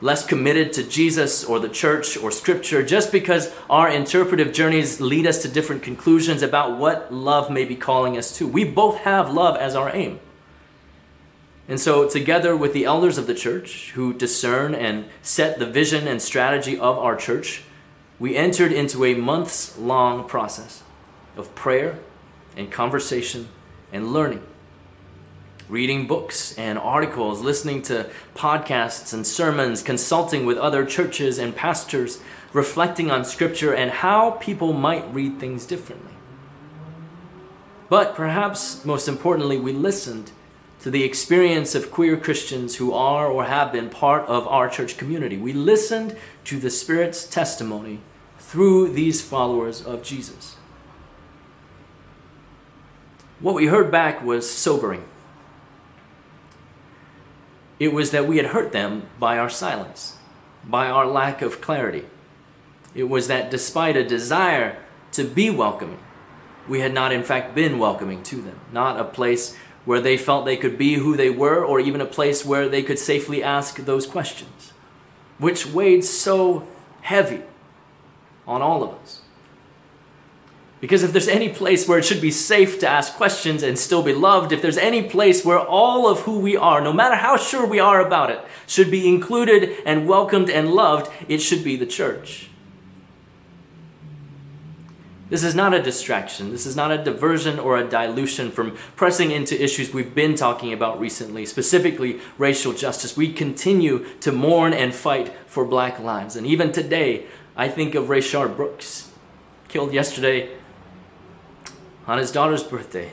less 0.01 0.25
committed 0.25 0.73
to 0.73 0.83
Jesus 0.83 1.43
or 1.43 1.59
the 1.59 1.69
church 1.69 2.17
or 2.17 2.31
scripture 2.31 2.83
just 2.83 3.11
because 3.11 3.53
our 3.69 3.89
interpretive 3.89 4.53
journeys 4.53 4.99
lead 4.99 5.25
us 5.25 5.41
to 5.43 5.47
different 5.47 5.83
conclusions 5.83 6.41
about 6.41 6.77
what 6.77 7.13
love 7.13 7.49
may 7.49 7.65
be 7.65 7.75
calling 7.75 8.17
us 8.17 8.37
to. 8.37 8.47
We 8.47 8.63
both 8.63 8.97
have 8.99 9.33
love 9.33 9.57
as 9.57 9.75
our 9.75 9.95
aim. 9.95 10.19
And 11.67 11.79
so, 11.79 12.09
together 12.09 12.57
with 12.57 12.73
the 12.73 12.85
elders 12.85 13.17
of 13.17 13.27
the 13.27 13.35
church 13.35 13.91
who 13.91 14.13
discern 14.13 14.75
and 14.75 15.05
set 15.21 15.57
the 15.57 15.65
vision 15.65 16.07
and 16.07 16.21
strategy 16.21 16.77
of 16.77 16.97
our 16.97 17.15
church, 17.15 17.63
we 18.19 18.35
entered 18.35 18.71
into 18.71 19.05
a 19.05 19.13
months 19.13 19.77
long 19.77 20.27
process 20.27 20.83
of 21.37 21.55
prayer 21.55 21.97
and 22.57 22.71
conversation 22.71 23.47
and 23.93 24.11
learning 24.11 24.43
reading 25.71 26.05
books 26.05 26.53
and 26.57 26.77
articles, 26.77 27.39
listening 27.39 27.81
to 27.81 28.09
podcasts 28.35 29.13
and 29.13 29.25
sermons, 29.25 29.81
consulting 29.81 30.45
with 30.45 30.57
other 30.57 30.85
churches 30.85 31.39
and 31.39 31.55
pastors, 31.55 32.19
reflecting 32.51 33.09
on 33.09 33.23
Scripture 33.23 33.73
and 33.73 33.89
how 33.89 34.31
people 34.31 34.73
might 34.73 35.13
read 35.13 35.39
things 35.39 35.65
differently. 35.65 36.11
But 37.87 38.15
perhaps 38.15 38.83
most 38.83 39.07
importantly, 39.07 39.57
we 39.57 39.71
listened 39.71 40.31
to 40.81 40.91
the 40.91 41.05
experience 41.05 41.73
of 41.73 41.89
queer 41.89 42.17
Christians 42.17 42.75
who 42.75 42.91
are 42.91 43.27
or 43.27 43.45
have 43.45 43.71
been 43.71 43.89
part 43.89 44.25
of 44.27 44.45
our 44.49 44.67
church 44.67 44.97
community. 44.97 45.37
We 45.37 45.53
listened 45.53 46.17
to 46.45 46.59
the 46.59 46.69
Spirit's 46.69 47.25
testimony 47.25 48.01
through 48.39 48.89
these 48.91 49.21
followers 49.21 49.81
of 49.81 50.03
Jesus. 50.03 50.57
What 53.39 53.55
we 53.55 53.67
heard 53.67 53.89
back 53.89 54.21
was 54.21 54.49
sobering. 54.49 55.05
It 57.81 57.91
was 57.91 58.11
that 58.11 58.27
we 58.27 58.37
had 58.37 58.45
hurt 58.45 58.73
them 58.73 59.09
by 59.17 59.39
our 59.39 59.49
silence, 59.49 60.17
by 60.63 60.85
our 60.85 61.07
lack 61.07 61.41
of 61.41 61.61
clarity. 61.61 62.05
It 62.93 63.05
was 63.05 63.27
that 63.27 63.49
despite 63.49 63.97
a 63.97 64.07
desire 64.07 64.77
to 65.13 65.23
be 65.23 65.49
welcoming. 65.49 65.97
We 66.69 66.81
had 66.81 66.93
not, 66.93 67.11
in 67.11 67.23
fact, 67.23 67.55
been 67.55 67.79
welcoming 67.79 68.21
to 68.25 68.35
them, 68.35 68.59
not 68.71 68.99
a 68.99 69.03
place 69.03 69.57
where 69.83 69.99
they 69.99 70.15
felt 70.15 70.45
they 70.45 70.57
could 70.57 70.77
be 70.77 70.93
who 70.93 71.17
they 71.17 71.31
were, 71.31 71.65
or 71.65 71.79
even 71.79 72.01
a 72.01 72.05
place 72.05 72.45
where 72.45 72.69
they 72.69 72.83
could 72.83 72.99
safely 72.99 73.41
ask 73.41 73.77
those 73.77 74.05
questions, 74.05 74.73
which 75.39 75.65
weighed 75.65 76.05
so 76.05 76.67
heavy 77.01 77.41
on 78.45 78.61
all 78.61 78.83
of 78.83 78.93
us. 79.01 79.21
Because 80.81 81.03
if 81.03 81.11
there's 81.11 81.27
any 81.27 81.47
place 81.47 81.87
where 81.87 81.99
it 81.99 82.05
should 82.05 82.21
be 82.21 82.31
safe 82.31 82.79
to 82.79 82.89
ask 82.89 83.13
questions 83.13 83.61
and 83.61 83.77
still 83.77 84.01
be 84.01 84.13
loved, 84.13 84.51
if 84.51 84.63
there's 84.63 84.79
any 84.79 85.03
place 85.03 85.45
where 85.45 85.59
all 85.59 86.09
of 86.09 86.21
who 86.21 86.39
we 86.39 86.57
are, 86.57 86.81
no 86.81 86.91
matter 86.91 87.15
how 87.15 87.37
sure 87.37 87.67
we 87.67 87.79
are 87.79 88.03
about 88.03 88.31
it, 88.31 88.39
should 88.65 88.89
be 88.89 89.07
included 89.07 89.77
and 89.85 90.07
welcomed 90.07 90.49
and 90.49 90.73
loved, 90.73 91.11
it 91.27 91.37
should 91.37 91.63
be 91.63 91.75
the 91.75 91.85
church. 91.85 92.49
This 95.29 95.43
is 95.43 95.53
not 95.53 95.75
a 95.75 95.81
distraction. 95.81 96.51
This 96.51 96.65
is 96.65 96.75
not 96.75 96.91
a 96.91 97.01
diversion 97.01 97.59
or 97.59 97.77
a 97.77 97.87
dilution 97.87 98.51
from 98.51 98.75
pressing 98.95 99.29
into 99.29 99.63
issues 99.63 99.93
we've 99.93 100.15
been 100.15 100.33
talking 100.33 100.73
about 100.73 100.99
recently, 100.99 101.45
specifically 101.45 102.19
racial 102.39 102.73
justice. 102.73 103.15
We 103.15 103.31
continue 103.31 104.05
to 104.21 104.31
mourn 104.31 104.73
and 104.73 104.95
fight 104.95 105.31
for 105.45 105.63
black 105.63 105.99
lives. 105.99 106.35
And 106.35 106.47
even 106.47 106.71
today, 106.71 107.27
I 107.55 107.69
think 107.69 107.93
of 107.93 108.07
Rayshard 108.07 108.55
Brooks, 108.55 109.11
killed 109.69 109.93
yesterday 109.93 110.49
on 112.11 112.17
his 112.17 112.29
daughter's 112.29 112.61
birthday. 112.61 113.09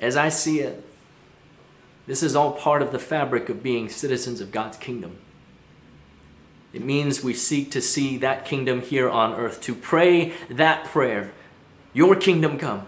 As 0.00 0.16
I 0.16 0.28
see 0.28 0.60
it, 0.60 0.80
this 2.06 2.22
is 2.22 2.36
all 2.36 2.52
part 2.52 2.80
of 2.80 2.92
the 2.92 3.00
fabric 3.00 3.48
of 3.48 3.64
being 3.64 3.88
citizens 3.88 4.40
of 4.40 4.52
God's 4.52 4.76
kingdom. 4.76 5.18
It 6.72 6.84
means 6.84 7.20
we 7.20 7.34
seek 7.34 7.72
to 7.72 7.80
see 7.80 8.16
that 8.18 8.44
kingdom 8.44 8.80
here 8.80 9.10
on 9.10 9.34
earth, 9.34 9.60
to 9.62 9.74
pray 9.74 10.34
that 10.48 10.84
prayer, 10.84 11.32
Your 11.92 12.14
kingdom 12.14 12.56
come. 12.56 12.86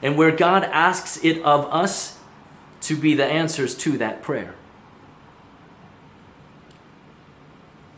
And 0.00 0.16
where 0.16 0.34
God 0.34 0.64
asks 0.64 1.22
it 1.22 1.42
of 1.42 1.66
us, 1.66 2.18
to 2.80 2.96
be 2.96 3.14
the 3.14 3.26
answers 3.26 3.74
to 3.78 3.98
that 3.98 4.22
prayer. 4.22 4.54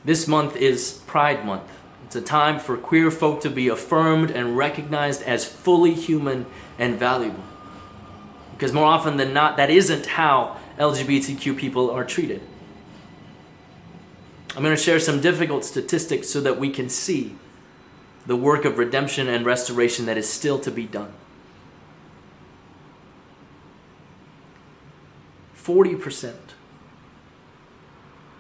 This 0.04 0.26
month 0.26 0.56
is 0.56 1.02
Pride 1.06 1.44
Month. 1.44 1.70
It's 2.06 2.16
a 2.16 2.22
time 2.22 2.58
for 2.58 2.76
queer 2.76 3.10
folk 3.10 3.42
to 3.42 3.50
be 3.50 3.68
affirmed 3.68 4.30
and 4.30 4.56
recognized 4.56 5.22
as 5.22 5.44
fully 5.44 5.92
human 5.92 6.46
and 6.78 6.98
valuable. 6.98 7.44
Because 8.52 8.72
more 8.72 8.86
often 8.86 9.18
than 9.18 9.34
not, 9.34 9.56
that 9.58 9.70
isn't 9.70 10.06
how 10.06 10.56
LGBTQ 10.78 11.56
people 11.56 11.90
are 11.90 12.04
treated. 12.04 12.40
I'm 14.56 14.62
going 14.62 14.74
to 14.74 14.82
share 14.82 14.98
some 14.98 15.20
difficult 15.20 15.64
statistics 15.64 16.28
so 16.28 16.40
that 16.40 16.58
we 16.58 16.70
can 16.70 16.88
see 16.88 17.36
the 18.26 18.36
work 18.36 18.64
of 18.64 18.78
redemption 18.78 19.28
and 19.28 19.44
restoration 19.46 20.06
that 20.06 20.18
is 20.18 20.28
still 20.28 20.58
to 20.60 20.70
be 20.70 20.86
done. 20.86 21.12
40% 25.56 26.34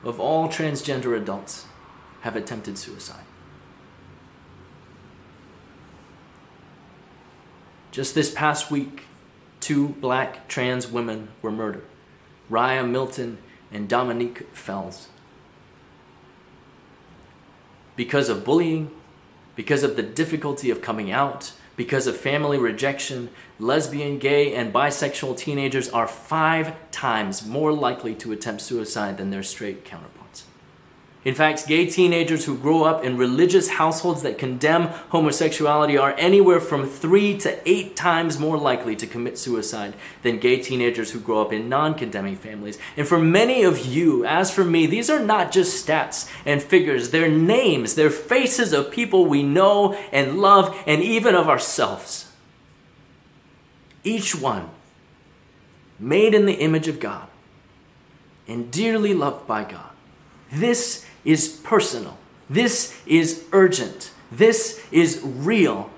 of 0.04 0.18
all 0.18 0.48
transgender 0.48 1.16
adults 1.16 1.66
have 2.22 2.36
attempted 2.36 2.78
suicide. 2.78 3.24
Just 7.90 8.14
this 8.14 8.32
past 8.32 8.70
week, 8.70 9.04
two 9.60 9.88
black 9.88 10.48
trans 10.48 10.86
women 10.88 11.28
were 11.42 11.50
murdered 11.50 11.84
Riah 12.48 12.84
Milton 12.84 13.38
and 13.72 13.88
Dominique 13.88 14.48
Fells 14.54 15.08
because 17.96 18.28
of 18.28 18.44
bullying, 18.44 18.90
because 19.54 19.82
of 19.82 19.96
the 19.96 20.02
difficulty 20.02 20.70
of 20.70 20.80
coming 20.80 21.10
out, 21.10 21.52
because 21.80 22.06
of 22.06 22.14
family 22.14 22.58
rejection, 22.58 23.30
lesbian, 23.58 24.18
gay, 24.18 24.54
and 24.54 24.70
bisexual 24.70 25.34
teenagers 25.34 25.88
are 25.88 26.06
five 26.06 26.74
times 26.90 27.46
more 27.46 27.72
likely 27.72 28.14
to 28.14 28.32
attempt 28.32 28.60
suicide 28.60 29.16
than 29.16 29.30
their 29.30 29.42
straight 29.42 29.82
counterparts. 29.82 30.19
In 31.22 31.34
fact, 31.34 31.66
gay 31.66 31.84
teenagers 31.84 32.46
who 32.46 32.56
grow 32.56 32.84
up 32.84 33.04
in 33.04 33.18
religious 33.18 33.68
households 33.68 34.22
that 34.22 34.38
condemn 34.38 34.86
homosexuality 35.10 35.98
are 35.98 36.14
anywhere 36.16 36.60
from 36.60 36.88
three 36.88 37.36
to 37.38 37.60
eight 37.68 37.94
times 37.94 38.38
more 38.38 38.56
likely 38.56 38.96
to 38.96 39.06
commit 39.06 39.36
suicide 39.36 39.92
than 40.22 40.38
gay 40.38 40.62
teenagers 40.62 41.10
who 41.10 41.20
grow 41.20 41.42
up 41.42 41.52
in 41.52 41.68
non 41.68 41.94
condemning 41.94 42.36
families. 42.36 42.78
And 42.96 43.06
for 43.06 43.18
many 43.18 43.64
of 43.64 43.84
you, 43.84 44.24
as 44.24 44.50
for 44.50 44.64
me, 44.64 44.86
these 44.86 45.10
are 45.10 45.18
not 45.20 45.52
just 45.52 45.86
stats 45.86 46.30
and 46.46 46.62
figures, 46.62 47.10
they're 47.10 47.28
names, 47.28 47.96
they're 47.96 48.08
faces 48.08 48.72
of 48.72 48.90
people 48.90 49.26
we 49.26 49.42
know 49.42 49.92
and 50.12 50.40
love, 50.40 50.74
and 50.86 51.02
even 51.02 51.34
of 51.34 51.50
ourselves. 51.50 52.32
Each 54.02 54.34
one 54.34 54.70
made 55.98 56.32
in 56.32 56.46
the 56.46 56.54
image 56.54 56.88
of 56.88 56.98
God 56.98 57.28
and 58.48 58.70
dearly 58.70 59.12
loved 59.12 59.46
by 59.46 59.64
God. 59.64 59.90
This 60.50 61.06
is 61.24 61.48
personal. 61.62 62.16
This 62.48 63.00
is 63.06 63.44
urgent. 63.52 64.10
This 64.32 64.84
is 64.90 65.20
real. 65.24 65.90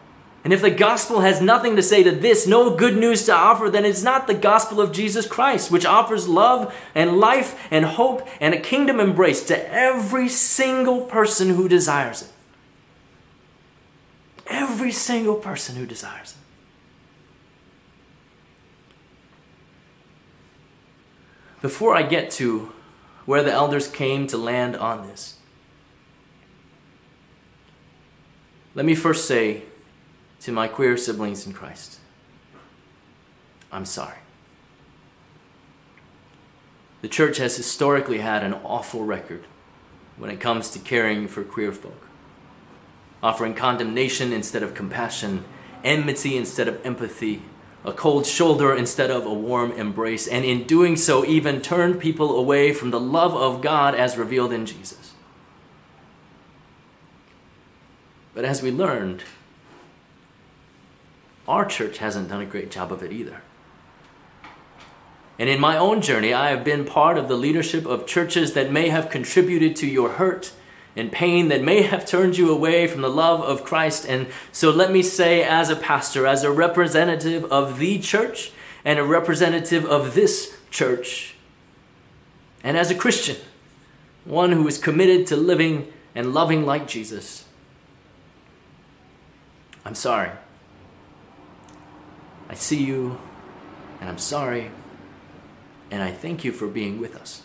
And 0.44 0.52
if 0.52 0.60
the 0.60 0.70
gospel 0.70 1.20
has 1.20 1.40
nothing 1.40 1.76
to 1.76 1.82
say 1.82 2.02
to 2.02 2.10
this, 2.10 2.48
no 2.48 2.74
good 2.76 2.96
news 2.96 3.24
to 3.26 3.32
offer, 3.32 3.70
then 3.70 3.84
it's 3.84 4.02
not 4.02 4.26
the 4.26 4.34
gospel 4.34 4.80
of 4.80 4.90
Jesus 4.90 5.26
Christ, 5.26 5.70
which 5.70 5.86
offers 5.86 6.26
love 6.28 6.74
and 6.94 7.18
life 7.18 7.68
and 7.70 7.84
hope 7.84 8.26
and 8.40 8.52
a 8.52 8.60
kingdom 8.60 8.98
embrace 8.98 9.44
to 9.46 9.72
every 9.72 10.28
single 10.28 11.02
person 11.02 11.50
who 11.50 11.68
desires 11.68 12.22
it. 12.22 12.28
Every 14.48 14.90
single 14.90 15.36
person 15.36 15.76
who 15.76 15.86
desires 15.86 16.32
it. 16.32 16.36
Before 21.62 21.94
I 21.94 22.02
get 22.02 22.32
to 22.32 22.72
where 23.26 23.42
the 23.42 23.52
elders 23.52 23.88
came 23.88 24.26
to 24.26 24.36
land 24.36 24.76
on 24.76 25.06
this. 25.06 25.36
Let 28.74 28.86
me 28.86 28.94
first 28.94 29.26
say 29.26 29.62
to 30.40 30.52
my 30.52 30.66
queer 30.66 30.96
siblings 30.96 31.46
in 31.46 31.52
Christ, 31.52 31.98
I'm 33.70 33.84
sorry. 33.84 34.18
The 37.02 37.08
church 37.08 37.38
has 37.38 37.56
historically 37.56 38.18
had 38.18 38.44
an 38.44 38.54
awful 38.54 39.04
record 39.04 39.44
when 40.16 40.30
it 40.30 40.40
comes 40.40 40.70
to 40.70 40.78
caring 40.78 41.26
for 41.26 41.42
queer 41.42 41.72
folk, 41.72 42.06
offering 43.22 43.54
condemnation 43.54 44.32
instead 44.32 44.62
of 44.62 44.74
compassion, 44.74 45.44
enmity 45.84 46.36
instead 46.36 46.68
of 46.68 46.84
empathy, 46.86 47.42
a 47.84 47.92
cold 47.92 48.26
shoulder 48.26 48.74
instead 48.74 49.10
of 49.10 49.26
a 49.26 49.32
warm 49.32 49.72
embrace, 49.72 50.28
and 50.28 50.44
in 50.44 50.64
doing 50.64 50.96
so, 50.96 51.24
even 51.24 51.60
turned 51.60 52.00
people 52.00 52.38
away 52.38 52.72
from 52.72 52.90
the 52.90 53.00
love 53.00 53.34
of 53.34 53.60
God 53.60 53.94
as 53.94 54.16
revealed 54.16 54.52
in 54.52 54.66
Jesus. 54.66 55.14
But 58.34 58.44
as 58.44 58.62
we 58.62 58.70
learned, 58.70 59.24
our 61.48 61.64
church 61.64 61.98
hasn't 61.98 62.28
done 62.28 62.40
a 62.40 62.46
great 62.46 62.70
job 62.70 62.92
of 62.92 63.02
it 63.02 63.12
either. 63.12 63.42
And 65.38 65.48
in 65.48 65.60
my 65.60 65.76
own 65.76 66.00
journey, 66.02 66.32
I 66.32 66.50
have 66.50 66.62
been 66.62 66.84
part 66.84 67.18
of 67.18 67.26
the 67.26 67.36
leadership 67.36 67.84
of 67.84 68.06
churches 68.06 68.52
that 68.52 68.70
may 68.70 68.90
have 68.90 69.10
contributed 69.10 69.74
to 69.76 69.88
your 69.88 70.10
hurt 70.10 70.52
and 70.96 71.10
pain 71.10 71.48
that 71.48 71.62
may 71.62 71.82
have 71.82 72.06
turned 72.06 72.36
you 72.36 72.50
away 72.50 72.86
from 72.86 73.00
the 73.00 73.08
love 73.08 73.40
of 73.40 73.64
Christ. 73.64 74.06
And 74.06 74.26
so 74.52 74.70
let 74.70 74.92
me 74.92 75.02
say, 75.02 75.42
as 75.42 75.70
a 75.70 75.76
pastor, 75.76 76.26
as 76.26 76.44
a 76.44 76.50
representative 76.50 77.50
of 77.50 77.78
the 77.78 77.98
church, 77.98 78.52
and 78.84 78.98
a 78.98 79.04
representative 79.04 79.84
of 79.84 80.14
this 80.14 80.56
church, 80.70 81.34
and 82.64 82.76
as 82.76 82.90
a 82.90 82.94
Christian, 82.94 83.36
one 84.24 84.52
who 84.52 84.66
is 84.66 84.78
committed 84.78 85.26
to 85.28 85.36
living 85.36 85.92
and 86.14 86.34
loving 86.34 86.66
like 86.66 86.86
Jesus, 86.86 87.44
I'm 89.84 89.94
sorry. 89.94 90.30
I 92.48 92.54
see 92.54 92.82
you, 92.84 93.18
and 94.00 94.10
I'm 94.10 94.18
sorry, 94.18 94.70
and 95.90 96.02
I 96.02 96.10
thank 96.10 96.44
you 96.44 96.52
for 96.52 96.66
being 96.66 97.00
with 97.00 97.16
us. 97.16 97.42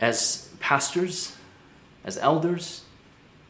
As 0.00 0.48
pastors, 0.58 1.36
as 2.04 2.16
elders, 2.18 2.82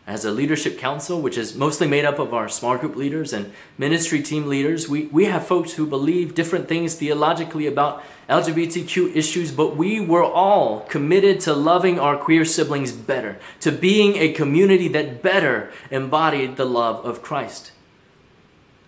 as 0.07 0.25
a 0.25 0.33
leadership 0.33 0.77
council, 0.77 1.21
which 1.21 1.39
is 1.39 1.55
mostly 1.55 1.87
made 1.87 2.05
up 2.05 2.19
of 2.19 2.35
our 2.35 2.49
small 2.49 2.77
group 2.77 2.97
leaders 2.97 3.33
and 3.33 3.53
ministry 3.79 4.21
team 4.21 4.49
leaders, 4.49 4.89
we, 4.89 5.07
we 5.07 5.27
have 5.27 5.47
folks 5.47 5.75
who 5.75 5.87
believe 5.87 6.35
different 6.35 6.69
things 6.69 6.97
theologically 6.97 7.67
about 7.67 8.03
LGBTQ 8.29 9.15
issues, 9.15 9.53
but 9.53 9.77
we 9.77 10.01
were 10.01 10.25
all 10.25 10.81
committed 10.89 11.39
to 11.41 11.53
loving 11.55 12.01
our 12.01 12.17
queer 12.17 12.45
siblings 12.45 12.91
better, 12.91 13.39
to 13.61 13.71
being 13.71 14.17
a 14.17 14.33
community 14.33 14.89
that 14.89 15.23
better 15.23 15.71
embodied 15.93 16.57
the 16.57 16.65
love 16.65 17.05
of 17.05 17.23
Christ. 17.23 17.71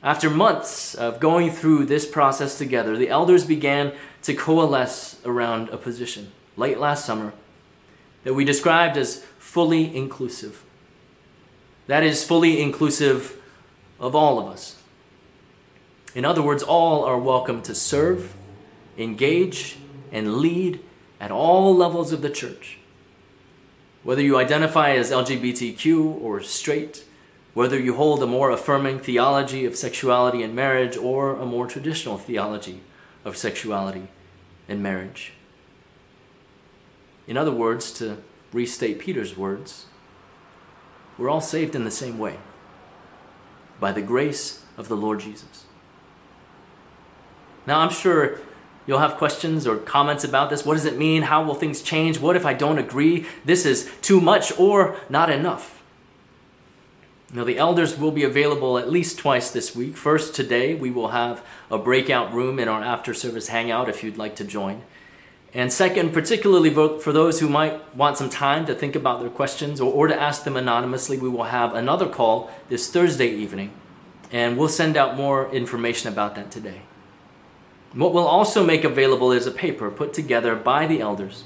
After 0.02 0.28
months 0.28 0.96
of 0.96 1.20
going 1.20 1.52
through 1.52 1.84
this 1.84 2.04
process 2.04 2.58
together, 2.58 2.96
the 2.96 3.10
elders 3.10 3.44
began 3.44 3.92
to 4.22 4.34
coalesce 4.34 5.20
around 5.24 5.68
a 5.68 5.76
position 5.76 6.32
late 6.56 6.80
last 6.80 7.04
summer 7.04 7.32
that 8.24 8.34
we 8.34 8.44
described 8.44 8.96
as 8.96 9.24
fully 9.38 9.94
inclusive. 9.94 10.64
That 11.86 12.02
is, 12.02 12.24
fully 12.24 12.60
inclusive 12.60 13.40
of 13.98 14.14
all 14.14 14.38
of 14.38 14.46
us. 14.46 14.80
In 16.14 16.24
other 16.24 16.42
words, 16.42 16.62
all 16.62 17.04
are 17.04 17.18
welcome 17.18 17.62
to 17.62 17.74
serve, 17.74 18.34
engage, 18.98 19.78
and 20.10 20.36
lead 20.36 20.80
at 21.20 21.30
all 21.30 21.74
levels 21.74 22.12
of 22.12 22.22
the 22.22 22.30
church. 22.30 22.78
Whether 24.02 24.22
you 24.22 24.36
identify 24.36 24.90
as 24.90 25.10
LGBTQ 25.10 26.20
or 26.20 26.42
straight, 26.42 27.04
whether 27.54 27.78
you 27.78 27.94
hold 27.94 28.22
a 28.22 28.26
more 28.26 28.50
affirming 28.50 28.98
theology 28.98 29.64
of 29.64 29.76
sexuality 29.76 30.42
and 30.42 30.54
marriage 30.54 30.96
or 30.96 31.34
a 31.34 31.46
more 31.46 31.66
traditional 31.66 32.18
theology 32.18 32.80
of 33.24 33.36
sexuality 33.36 34.08
and 34.68 34.82
marriage. 34.82 35.32
In 37.26 37.36
other 37.36 37.52
words, 37.52 37.92
to 37.92 38.18
restate 38.52 38.98
Peter's 38.98 39.36
words, 39.36 39.86
we're 41.18 41.30
all 41.30 41.40
saved 41.40 41.74
in 41.74 41.84
the 41.84 41.90
same 41.90 42.18
way 42.18 42.38
by 43.78 43.92
the 43.92 44.02
grace 44.02 44.64
of 44.76 44.88
the 44.88 44.96
Lord 44.96 45.20
Jesus. 45.20 45.64
Now, 47.66 47.80
I'm 47.80 47.90
sure 47.90 48.38
you'll 48.86 48.98
have 48.98 49.16
questions 49.16 49.66
or 49.66 49.76
comments 49.76 50.24
about 50.24 50.50
this. 50.50 50.64
What 50.64 50.74
does 50.74 50.84
it 50.84 50.98
mean? 50.98 51.22
How 51.22 51.44
will 51.44 51.54
things 51.54 51.82
change? 51.82 52.18
What 52.18 52.36
if 52.36 52.44
I 52.44 52.54
don't 52.54 52.78
agree? 52.78 53.26
This 53.44 53.64
is 53.64 53.90
too 54.00 54.20
much 54.20 54.58
or 54.58 54.96
not 55.08 55.30
enough. 55.30 55.82
Now, 57.32 57.44
the 57.44 57.56
elders 57.56 57.98
will 57.98 58.10
be 58.10 58.24
available 58.24 58.76
at 58.76 58.90
least 58.90 59.18
twice 59.18 59.50
this 59.50 59.74
week. 59.74 59.96
First, 59.96 60.34
today, 60.34 60.74
we 60.74 60.90
will 60.90 61.08
have 61.08 61.42
a 61.70 61.78
breakout 61.78 62.32
room 62.34 62.58
in 62.58 62.68
our 62.68 62.82
after 62.82 63.14
service 63.14 63.48
hangout 63.48 63.88
if 63.88 64.04
you'd 64.04 64.18
like 64.18 64.36
to 64.36 64.44
join. 64.44 64.82
And 65.54 65.70
second, 65.70 66.14
particularly 66.14 66.70
for 66.70 67.12
those 67.12 67.40
who 67.40 67.48
might 67.48 67.94
want 67.94 68.16
some 68.16 68.30
time 68.30 68.64
to 68.66 68.74
think 68.74 68.96
about 68.96 69.20
their 69.20 69.28
questions 69.28 69.80
or, 69.80 69.92
or 69.92 70.06
to 70.06 70.18
ask 70.18 70.44
them 70.44 70.56
anonymously, 70.56 71.18
we 71.18 71.28
will 71.28 71.44
have 71.44 71.74
another 71.74 72.08
call 72.08 72.50
this 72.70 72.90
Thursday 72.90 73.28
evening. 73.28 73.70
And 74.30 74.56
we'll 74.56 74.68
send 74.68 74.96
out 74.96 75.14
more 75.14 75.50
information 75.50 76.10
about 76.10 76.34
that 76.36 76.50
today. 76.50 76.82
What 77.92 78.14
we'll 78.14 78.26
also 78.26 78.64
make 78.64 78.84
available 78.84 79.30
is 79.30 79.46
a 79.46 79.50
paper 79.50 79.90
put 79.90 80.14
together 80.14 80.56
by 80.56 80.86
the 80.86 81.02
elders 81.02 81.44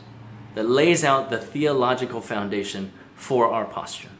that 0.54 0.68
lays 0.68 1.02
out 1.02 1.28
the 1.28 1.38
theological 1.38 2.20
foundation 2.20 2.92
for 3.16 3.50
our 3.50 3.64
posture. 3.64 4.10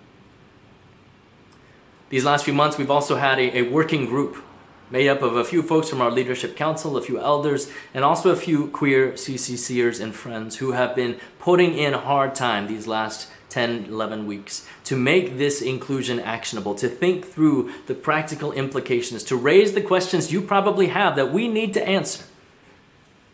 These 2.08 2.24
last 2.24 2.44
few 2.44 2.54
months, 2.54 2.76
we've 2.76 2.90
also 2.90 3.16
had 3.16 3.38
a, 3.38 3.58
a 3.58 3.62
working 3.62 4.06
group 4.06 4.42
made 4.90 5.08
up 5.08 5.22
of 5.22 5.36
a 5.36 5.44
few 5.44 5.62
folks 5.62 5.88
from 5.88 6.00
our 6.00 6.10
leadership 6.10 6.56
council, 6.56 6.96
a 6.96 7.02
few 7.02 7.18
elders, 7.18 7.70
and 7.92 8.04
also 8.04 8.30
a 8.30 8.36
few 8.36 8.68
queer 8.68 9.12
CCCers 9.12 10.00
and 10.00 10.14
friends 10.14 10.56
who 10.56 10.72
have 10.72 10.94
been 10.94 11.18
putting 11.38 11.76
in 11.76 11.92
hard 11.92 12.34
time 12.34 12.66
these 12.66 12.86
last 12.86 13.28
10, 13.48 13.86
11 13.86 14.26
weeks 14.26 14.66
to 14.84 14.96
make 14.96 15.38
this 15.38 15.62
inclusion 15.62 16.20
actionable, 16.20 16.74
to 16.74 16.88
think 16.88 17.24
through 17.24 17.72
the 17.86 17.94
practical 17.94 18.52
implications, 18.52 19.24
to 19.24 19.36
raise 19.36 19.72
the 19.72 19.80
questions 19.80 20.32
you 20.32 20.40
probably 20.40 20.88
have 20.88 21.16
that 21.16 21.32
we 21.32 21.48
need 21.48 21.72
to 21.74 21.86
answer. 21.86 22.24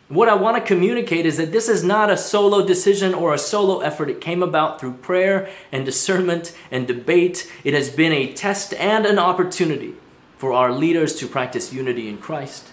What 0.09 0.29
I 0.29 0.35
want 0.35 0.57
to 0.57 0.61
communicate 0.61 1.25
is 1.25 1.37
that 1.37 1.51
this 1.51 1.67
is 1.67 1.83
not 1.83 2.09
a 2.09 2.17
solo 2.17 2.65
decision 2.65 3.13
or 3.13 3.33
a 3.33 3.37
solo 3.37 3.79
effort. 3.79 4.09
It 4.09 4.21
came 4.21 4.43
about 4.43 4.79
through 4.79 4.93
prayer 4.93 5.49
and 5.71 5.85
discernment 5.85 6.55
and 6.69 6.85
debate. 6.85 7.51
It 7.63 7.73
has 7.73 7.89
been 7.89 8.11
a 8.11 8.31
test 8.31 8.73
and 8.75 9.05
an 9.05 9.17
opportunity 9.17 9.95
for 10.43 10.51
our 10.51 10.73
leaders 10.73 11.15
to 11.15 11.25
practice 11.25 11.71
unity 11.71 12.09
in 12.09 12.17
Christ, 12.17 12.67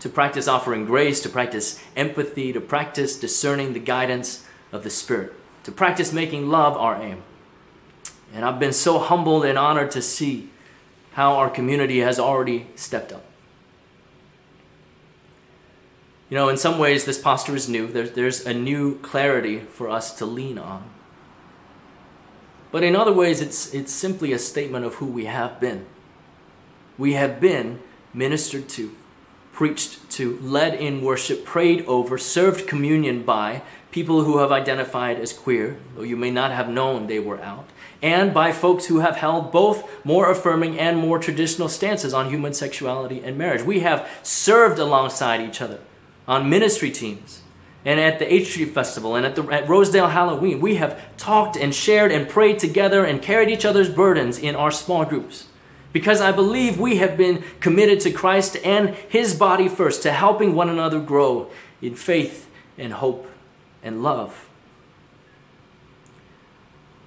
to 0.00 0.10
practice 0.10 0.46
offering 0.46 0.84
grace, 0.84 1.22
to 1.22 1.30
practice 1.30 1.82
empathy, 1.96 2.52
to 2.52 2.60
practice 2.60 3.18
discerning 3.18 3.72
the 3.72 3.80
guidance 3.80 4.44
of 4.72 4.84
the 4.84 4.90
Spirit, 4.90 5.32
to 5.64 5.72
practice 5.72 6.12
making 6.12 6.50
love 6.50 6.76
our 6.76 7.00
aim. 7.00 7.22
And 8.34 8.44
I've 8.44 8.60
been 8.60 8.74
so 8.74 8.98
humbled 8.98 9.46
and 9.46 9.56
honored 9.56 9.90
to 9.92 10.02
see 10.02 10.50
how 11.12 11.36
our 11.36 11.48
community 11.48 12.00
has 12.00 12.18
already 12.18 12.66
stepped 12.74 13.10
up. 13.10 13.24
You 16.28 16.34
know, 16.36 16.50
in 16.50 16.58
some 16.58 16.78
ways, 16.78 17.06
this 17.06 17.18
posture 17.18 17.56
is 17.56 17.70
new. 17.70 17.86
There's, 17.86 18.10
there's 18.10 18.44
a 18.44 18.52
new 18.52 18.98
clarity 18.98 19.60
for 19.60 19.88
us 19.88 20.12
to 20.18 20.26
lean 20.26 20.58
on. 20.58 20.84
But 22.70 22.82
in 22.82 22.94
other 22.94 23.14
ways, 23.14 23.40
it's, 23.40 23.72
it's 23.72 23.94
simply 23.94 24.34
a 24.34 24.38
statement 24.38 24.84
of 24.84 24.96
who 24.96 25.06
we 25.06 25.24
have 25.24 25.58
been. 25.58 25.86
We 26.98 27.12
have 27.12 27.40
been 27.40 27.80
ministered 28.12 28.68
to, 28.70 28.94
preached 29.52 30.10
to, 30.10 30.38
led 30.42 30.74
in 30.74 31.00
worship, 31.00 31.44
prayed 31.44 31.86
over, 31.86 32.18
served 32.18 32.66
communion 32.66 33.22
by 33.22 33.62
people 33.90 34.24
who 34.24 34.38
have 34.38 34.52
identified 34.52 35.18
as 35.18 35.32
queer, 35.32 35.78
though 35.94 36.02
you 36.02 36.16
may 36.16 36.30
not 36.30 36.50
have 36.50 36.68
known 36.68 37.06
they 37.06 37.20
were 37.20 37.40
out, 37.40 37.68
and 38.02 38.34
by 38.34 38.52
folks 38.52 38.86
who 38.86 38.98
have 38.98 39.16
held 39.16 39.50
both 39.50 40.04
more 40.04 40.30
affirming 40.30 40.78
and 40.78 40.98
more 40.98 41.18
traditional 41.18 41.68
stances 41.68 42.12
on 42.12 42.28
human 42.30 42.52
sexuality 42.52 43.22
and 43.24 43.38
marriage. 43.38 43.62
We 43.62 43.80
have 43.80 44.08
served 44.22 44.78
alongside 44.78 45.40
each 45.40 45.62
other 45.62 45.80
on 46.26 46.50
ministry 46.50 46.90
teams 46.90 47.42
and 47.84 47.98
at 47.98 48.18
the 48.18 48.32
H 48.32 48.50
Street 48.50 48.74
Festival 48.74 49.14
and 49.14 49.24
at, 49.24 49.36
the, 49.36 49.44
at 49.44 49.68
Rosedale 49.68 50.08
Halloween. 50.08 50.60
We 50.60 50.74
have 50.76 51.00
talked 51.16 51.56
and 51.56 51.74
shared 51.74 52.12
and 52.12 52.28
prayed 52.28 52.58
together 52.58 53.04
and 53.04 53.22
carried 53.22 53.48
each 53.48 53.64
other's 53.64 53.88
burdens 53.88 54.38
in 54.38 54.54
our 54.54 54.70
small 54.70 55.04
groups. 55.04 55.46
Because 55.92 56.20
I 56.20 56.32
believe 56.32 56.78
we 56.78 56.96
have 56.96 57.16
been 57.16 57.42
committed 57.60 58.00
to 58.00 58.10
Christ 58.10 58.56
and 58.64 58.90
His 58.90 59.34
body 59.34 59.68
first, 59.68 60.02
to 60.02 60.12
helping 60.12 60.54
one 60.54 60.68
another 60.68 61.00
grow 61.00 61.50
in 61.80 61.94
faith 61.94 62.48
and 62.76 62.92
hope 62.92 63.26
and 63.82 64.02
love. 64.02 64.48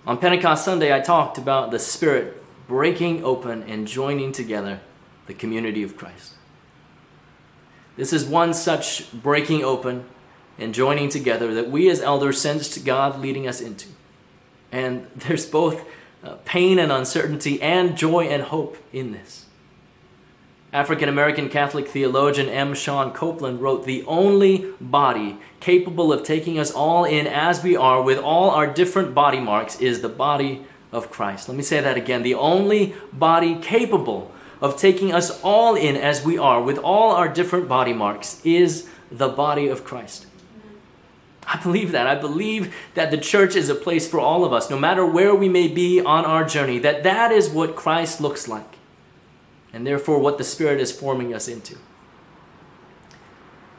On 0.06 0.18
Pentecost 0.18 0.66
Sunday, 0.66 0.94
I 0.94 1.00
talked 1.00 1.38
about 1.38 1.70
the 1.70 1.78
Spirit 1.78 2.44
breaking 2.68 3.24
open 3.24 3.64
and 3.64 3.88
joining 3.88 4.32
together 4.32 4.80
the 5.28 5.34
community 5.34 5.84
of 5.84 5.96
Christ. 5.96 6.34
This 7.98 8.14
is 8.14 8.26
one 8.26 8.54
such 8.54 9.12
breaking 9.12 9.64
open 9.64 10.06
and 10.58 10.74
joining 10.74 11.10
together 11.10 11.54
that 11.54 11.70
we 11.70 11.90
as 11.90 12.02
elders 12.02 12.42
sensed 12.42 12.84
God 12.86 13.20
leading 13.20 13.48
us 13.48 13.62
into. 13.62 13.90
And 14.72 15.08
there's 15.16 15.46
both 15.46 15.86
uh, 16.24 16.36
pain 16.46 16.80
and 16.80 16.92
uncertainty 16.92 17.62
and 17.62 17.98
joy 17.98 18.26
and 18.26 18.44
hope 18.44 18.78
in 18.94 19.12
this. 19.12 19.46
African 20.74 21.10
American 21.10 21.50
Catholic 21.50 21.88
theologian 21.88 22.48
M. 22.48 22.74
Shawn 22.74 23.12
Copeland 23.12 23.62
wrote 23.62 23.86
The 23.86 24.04
only 24.06 24.72
body 24.80 25.38
capable 25.60 26.14
of 26.14 26.24
taking 26.24 26.58
us 26.58 26.72
all 26.72 27.04
in 27.04 27.28
as 27.28 27.62
we 27.62 27.76
are 27.76 28.02
with 28.02 28.18
all 28.18 28.52
our 28.52 28.68
different 28.68 29.14
body 29.14 29.40
marks 29.40 29.82
is 29.82 30.02
the 30.02 30.10
body 30.10 30.66
of 30.92 31.12
Christ. 31.12 31.50
Let 31.50 31.58
me 31.58 31.64
say 31.64 31.82
that 31.82 31.98
again. 31.98 32.24
The 32.24 32.36
only 32.36 32.96
body 33.12 33.56
capable 33.56 34.32
of 34.62 34.78
taking 34.78 35.14
us 35.14 35.42
all 35.42 35.76
in 35.76 35.98
as 35.98 36.24
we 36.24 36.38
are, 36.38 36.62
with 36.62 36.78
all 36.78 37.12
our 37.12 37.28
different 37.28 37.68
body 37.68 37.94
marks, 37.94 38.40
is 38.46 38.88
the 39.12 39.28
body 39.28 39.68
of 39.68 39.84
Christ. 39.84 40.28
I 41.52 41.58
believe 41.58 41.92
that. 41.92 42.08
I 42.08 42.16
believe 42.16 42.74
that 42.94 43.12
the 43.12 43.18
church 43.18 43.58
is 43.58 43.68
a 43.68 43.76
place 43.76 44.10
for 44.10 44.22
all 44.22 44.46
of 44.46 44.54
us, 44.54 44.70
no 44.70 44.80
matter 44.80 45.06
where 45.06 45.36
we 45.36 45.50
may 45.50 45.68
be 45.68 46.00
on 46.00 46.24
our 46.24 46.46
journey, 46.46 46.80
that 46.80 47.04
that 47.04 47.34
is 47.34 47.50
what 47.50 47.76
Christ 47.76 48.22
looks 48.22 48.48
like, 48.48 48.78
and 49.74 49.86
therefore 49.86 50.20
what 50.20 50.38
the 50.38 50.46
Spirit 50.46 50.80
is 50.80 50.98
forming 50.98 51.34
us 51.34 51.50
into. 51.50 51.76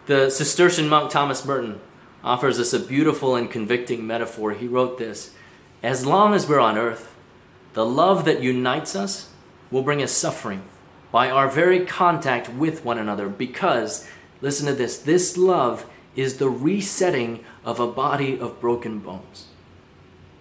The 0.05 0.29
Cistercian 0.29 0.87
monk 0.87 1.11
Thomas 1.11 1.47
Merton 1.47 1.81
offers 2.23 2.61
us 2.61 2.75
a 2.75 2.79
beautiful 2.79 3.37
and 3.37 3.51
convicting 3.51 4.07
metaphor. 4.07 4.53
He 4.53 4.69
wrote 4.69 4.99
this 4.99 5.35
As 5.83 6.05
long 6.05 6.35
as 6.35 6.47
we're 6.47 6.61
on 6.61 6.77
earth, 6.77 7.15
the 7.73 7.87
love 7.87 8.27
that 8.27 8.43
unites 8.43 8.95
us 8.95 9.31
will 9.71 9.83
bring 9.83 10.03
us 10.03 10.13
suffering 10.13 10.63
by 11.11 11.31
our 11.31 11.49
very 11.49 11.87
contact 11.87 12.51
with 12.51 12.85
one 12.85 12.99
another 12.99 13.31
because, 13.31 14.07
listen 14.43 14.67
to 14.67 14.75
this, 14.75 14.99
this 14.99 15.39
love 15.39 15.87
is 16.17 16.39
the 16.39 16.51
resetting 16.51 17.45
of 17.65 17.81
a 17.81 17.87
body 17.87 18.39
of 18.39 18.61
broken 18.61 18.99
bones. 18.99 19.47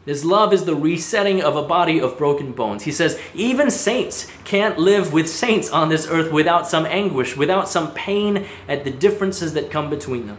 His 0.05 0.25
love 0.25 0.51
is 0.51 0.65
the 0.65 0.75
resetting 0.75 1.43
of 1.43 1.55
a 1.55 1.61
body 1.61 2.01
of 2.01 2.17
broken 2.17 2.53
bones. 2.53 2.83
He 2.83 2.91
says, 2.91 3.19
even 3.35 3.69
saints 3.69 4.27
can't 4.43 4.79
live 4.79 5.13
with 5.13 5.29
saints 5.29 5.69
on 5.69 5.89
this 5.89 6.07
earth 6.07 6.31
without 6.31 6.67
some 6.67 6.85
anguish, 6.87 7.37
without 7.37 7.69
some 7.69 7.93
pain 7.93 8.47
at 8.67 8.83
the 8.83 8.89
differences 8.89 9.53
that 9.53 9.69
come 9.69 9.89
between 9.89 10.25
them. 10.25 10.37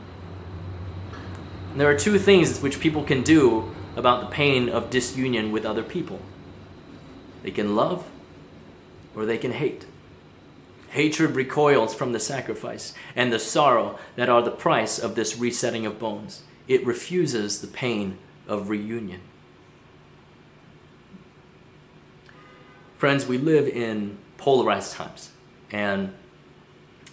And 1.70 1.80
there 1.80 1.88
are 1.88 1.98
two 1.98 2.18
things 2.18 2.60
which 2.60 2.80
people 2.80 3.04
can 3.04 3.22
do 3.22 3.72
about 3.96 4.20
the 4.20 4.26
pain 4.26 4.68
of 4.68 4.90
disunion 4.90 5.52
with 5.52 5.64
other 5.64 5.82
people 5.82 6.20
they 7.42 7.50
can 7.50 7.74
love 7.74 8.08
or 9.14 9.26
they 9.26 9.38
can 9.38 9.52
hate. 9.52 9.86
Hatred 10.92 11.34
recoils 11.34 11.94
from 11.94 12.12
the 12.12 12.20
sacrifice 12.20 12.92
and 13.16 13.32
the 13.32 13.38
sorrow 13.38 13.98
that 14.16 14.28
are 14.28 14.42
the 14.42 14.50
price 14.50 14.98
of 14.98 15.14
this 15.14 15.38
resetting 15.38 15.86
of 15.86 15.98
bones. 15.98 16.42
It 16.68 16.84
refuses 16.84 17.62
the 17.62 17.66
pain 17.66 18.18
of 18.46 18.68
reunion. 18.68 19.22
Friends, 22.98 23.26
we 23.26 23.38
live 23.38 23.66
in 23.66 24.18
polarized 24.36 24.92
times. 24.92 25.30
And 25.70 26.12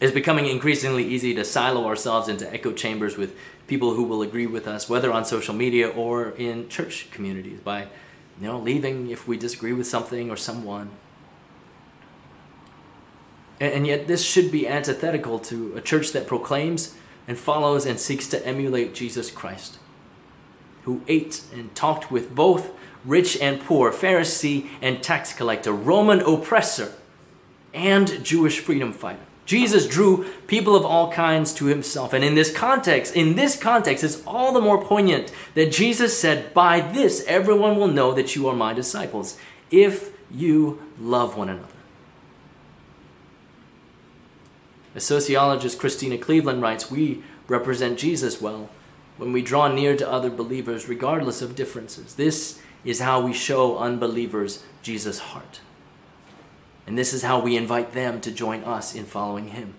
it's 0.02 0.13
becoming 0.13 0.46
increasingly 0.46 1.06
easy 1.08 1.34
to 1.36 1.46
silo 1.46 1.86
ourselves 1.86 2.28
into 2.28 2.54
echo 2.54 2.74
chambers 2.74 3.15
with 3.15 3.34
people 3.68 3.94
who 3.94 4.04
will 4.04 4.22
agree 4.22 4.46
with 4.46 4.68
us, 4.68 4.89
whether 4.89 5.10
on 5.13 5.24
social 5.24 5.56
media 5.56 5.88
or 5.88 6.32
in 6.32 6.68
church 6.68 7.08
communities, 7.12 7.62
by 7.62 7.84
you 8.42 8.48
know 8.48 8.60
leaving 8.60 9.10
if 9.10 9.26
we 9.26 9.38
disagree 9.38 9.72
with 9.72 9.88
something 9.88 10.30
or 10.30 10.36
someone. 10.36 10.89
And, 13.60 13.74
and 13.74 13.88
yet, 13.88 14.08
this 14.08 14.24
should 14.24 14.52
be 14.52 14.67
antithetical 14.67 15.39
to 15.39 15.76
a 15.76 15.82
church 15.82 16.12
that 16.13 16.28
proclaims 16.28 16.95
and 17.28 17.38
follows 17.38 17.86
and 17.86 18.00
seeks 18.00 18.28
to 18.28 18.45
emulate 18.45 18.93
Jesus 18.93 19.30
Christ, 19.30 19.78
who 20.84 21.02
ate 21.08 21.43
and 21.54 21.74
talked 21.76 22.12
with 22.12 22.34
both 22.34 22.72
rich 23.06 23.38
and 23.39 23.62
poor, 23.62 23.91
Pharisee 23.91 24.67
and 24.82 25.02
tax 25.02 25.34
collector, 25.34 25.72
Roman 25.72 26.22
oppressor, 26.22 26.93
and 27.74 28.24
Jewish 28.24 28.60
freedom 28.60 28.91
fighter. 28.91 29.19
Jesus 29.45 29.88
drew 29.88 30.26
people 30.45 30.76
of 30.76 30.86
all 30.86 31.12
kinds 31.12 31.54
to 31.56 31.65
himself. 31.65 32.13
And 32.13 32.24
in 32.24 32.36
this 32.36 32.54
context, 32.54 33.15
in 33.15 33.36
this 33.36 33.58
context, 33.58 34.04
it's 34.04 34.24
all 34.28 34.54
the 34.54 34.62
more 34.62 34.84
poignant 34.84 35.32
that 35.56 35.72
Jesus 35.72 36.19
said, 36.19 36.54
By 36.54 36.82
this 36.82 37.24
everyone 37.28 37.76
will 37.76 37.88
know 37.88 38.13
that 38.13 38.36
you 38.36 38.48
are 38.48 38.56
my 38.56 38.74
disciples, 38.74 39.39
if 39.72 40.15
you 40.30 40.82
love 41.00 41.36
one 41.36 41.50
another. 41.50 41.79
The 45.00 45.06
sociologist 45.06 45.80
Christena 45.80 46.18
Cleveland 46.18 46.62
writes, 46.62 46.92
We 46.92 47.24
represent 47.48 47.98
Jesus 47.98 48.42
well 48.42 48.68
when 49.16 49.32
we 49.32 49.42
draw 49.42 49.70
near 49.70 49.96
to 49.96 50.12
other 50.12 50.30
believers, 50.30 50.90
regardless 50.90 51.42
of 51.42 51.56
differences. 51.56 52.16
This 52.16 52.62
is 52.84 53.00
how 53.00 53.22
we 53.22 53.32
show 53.32 53.78
unbelievers 53.78 54.66
Jesus' 54.82 55.20
heart. 55.20 55.62
And 56.86 56.98
this 56.98 57.14
is 57.14 57.24
how 57.24 57.40
we 57.40 57.56
invite 57.56 57.94
them 57.94 58.20
to 58.20 58.30
join 58.30 58.66
us 58.66 58.94
in 58.94 59.06
following 59.06 59.52
Him. 59.52 59.76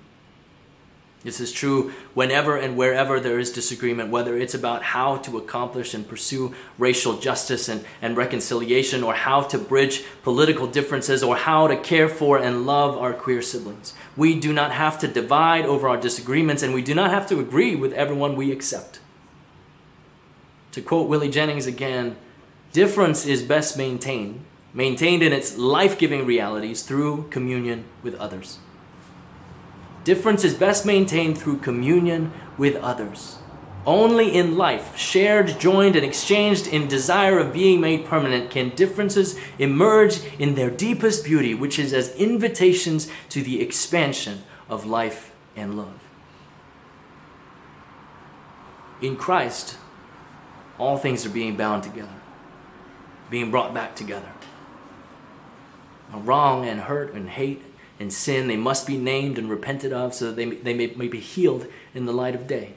This 1.22 1.38
is 1.38 1.52
true 1.52 1.92
whenever 2.14 2.56
and 2.56 2.78
wherever 2.78 3.20
there 3.20 3.38
is 3.38 3.52
disagreement, 3.52 4.10
whether 4.10 4.38
it's 4.38 4.54
about 4.54 4.82
how 4.82 5.18
to 5.18 5.36
accomplish 5.36 5.92
and 5.92 6.08
pursue 6.08 6.54
racial 6.78 7.18
justice 7.18 7.68
and, 7.68 7.84
and 8.00 8.16
reconciliation, 8.16 9.02
or 9.02 9.12
how 9.12 9.42
to 9.42 9.58
bridge 9.58 10.02
political 10.22 10.66
differences, 10.66 11.22
or 11.22 11.36
how 11.36 11.66
to 11.66 11.76
care 11.76 12.08
for 12.08 12.38
and 12.38 12.64
love 12.64 12.96
our 12.96 13.12
queer 13.12 13.42
siblings. 13.42 13.92
We 14.16 14.40
do 14.40 14.50
not 14.50 14.72
have 14.72 14.98
to 15.00 15.08
divide 15.08 15.66
over 15.66 15.88
our 15.88 15.98
disagreements, 15.98 16.62
and 16.62 16.72
we 16.72 16.80
do 16.80 16.94
not 16.94 17.10
have 17.10 17.26
to 17.28 17.38
agree 17.38 17.76
with 17.76 17.92
everyone 17.92 18.34
we 18.34 18.50
accept. 18.50 19.00
To 20.72 20.80
quote 20.80 21.08
Willie 21.08 21.28
Jennings 21.28 21.66
again, 21.66 22.16
difference 22.72 23.26
is 23.26 23.42
best 23.42 23.76
maintained, 23.76 24.42
maintained 24.72 25.22
in 25.22 25.34
its 25.34 25.58
life 25.58 25.98
giving 25.98 26.24
realities 26.24 26.82
through 26.82 27.26
communion 27.28 27.84
with 28.02 28.14
others. 28.14 28.58
Difference 30.10 30.42
is 30.42 30.54
best 30.54 30.84
maintained 30.84 31.38
through 31.38 31.58
communion 31.58 32.32
with 32.58 32.74
others. 32.74 33.38
Only 33.86 34.34
in 34.34 34.56
life, 34.56 34.96
shared, 34.98 35.60
joined, 35.60 35.94
and 35.94 36.04
exchanged 36.04 36.66
in 36.66 36.88
desire 36.88 37.38
of 37.38 37.52
being 37.52 37.80
made 37.80 38.06
permanent, 38.06 38.50
can 38.50 38.70
differences 38.70 39.38
emerge 39.60 40.18
in 40.40 40.56
their 40.56 40.68
deepest 40.68 41.24
beauty, 41.24 41.54
which 41.54 41.78
is 41.78 41.92
as 41.92 42.12
invitations 42.16 43.08
to 43.28 43.40
the 43.40 43.60
expansion 43.60 44.42
of 44.68 44.84
life 44.84 45.30
and 45.54 45.76
love. 45.76 46.02
In 49.00 49.14
Christ, 49.14 49.76
all 50.76 50.98
things 50.98 51.24
are 51.24 51.30
being 51.30 51.56
bound 51.56 51.84
together, 51.84 52.18
being 53.30 53.52
brought 53.52 53.72
back 53.72 53.94
together. 53.94 54.32
Wrong 56.12 56.66
and 56.66 56.80
hurt 56.80 57.14
and 57.14 57.28
hate 57.28 57.62
and 58.00 58.10
sin, 58.10 58.48
they 58.48 58.56
must 58.56 58.86
be 58.86 58.96
named 58.96 59.38
and 59.38 59.50
repented 59.50 59.92
of 59.92 60.14
so 60.14 60.26
that 60.26 60.36
they, 60.36 60.46
they 60.46 60.74
may, 60.74 60.86
may 60.96 61.06
be 61.06 61.20
healed 61.20 61.66
in 61.94 62.06
the 62.06 62.12
light 62.12 62.34
of 62.34 62.46
day. 62.46 62.72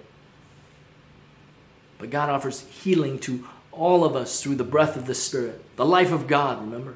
But 1.97 2.09
God 2.09 2.29
offers 2.29 2.67
healing 2.67 3.17
to 3.19 3.47
all 3.71 4.03
of 4.03 4.15
us 4.15 4.43
through 4.43 4.55
the 4.55 4.65
breath 4.65 4.97
of 4.97 5.07
the 5.07 5.15
Spirit, 5.15 5.63
the 5.77 5.85
life 5.85 6.11
of 6.11 6.27
God, 6.27 6.59
remember? 6.61 6.95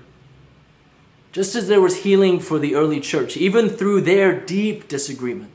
Just 1.32 1.56
as 1.56 1.70
there 1.70 1.82
was 1.82 2.04
healing 2.04 2.42
for 2.42 2.60
the 2.60 2.76
early 2.76 3.00
church, 3.00 3.38
even 3.38 3.70
through 3.70 4.02
their 4.02 4.38
deep 4.38 4.90
disagreement. 4.90 5.52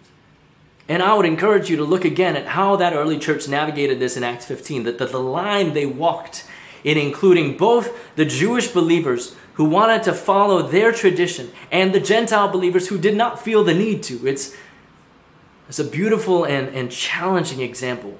And 0.88 1.02
I 1.02 1.14
would 1.14 1.26
encourage 1.26 1.68
you 1.68 1.76
to 1.76 1.84
look 1.84 2.04
again 2.04 2.36
at 2.36 2.46
how 2.46 2.76
that 2.76 2.94
early 2.94 3.18
church 3.18 3.46
navigated 3.46 4.00
this 4.00 4.16
in 4.16 4.24
Acts 4.24 4.46
15, 4.46 4.84
that 4.84 4.98
the, 4.98 5.06
the 5.06 5.20
line 5.20 5.74
they 5.74 5.86
walked 5.86 6.46
in 6.84 6.98
including 6.98 7.56
both 7.56 8.16
the 8.16 8.24
Jewish 8.24 8.68
believers 8.68 9.36
who 9.54 9.64
wanted 9.64 10.02
to 10.04 10.12
follow 10.12 10.62
their 10.62 10.92
tradition 10.92 11.50
and 11.70 11.94
the 11.94 12.00
Gentile 12.00 12.48
believers 12.48 12.88
who 12.88 12.98
did 12.98 13.16
not 13.16 13.40
feel 13.40 13.62
the 13.64 13.74
need 13.74 14.02
to. 14.04 14.26
It's, 14.26 14.56
it's 15.68 15.78
a 15.78 15.84
beautiful 15.84 16.44
and, 16.44 16.68
and 16.68 16.90
challenging 16.90 17.60
example 17.60 18.16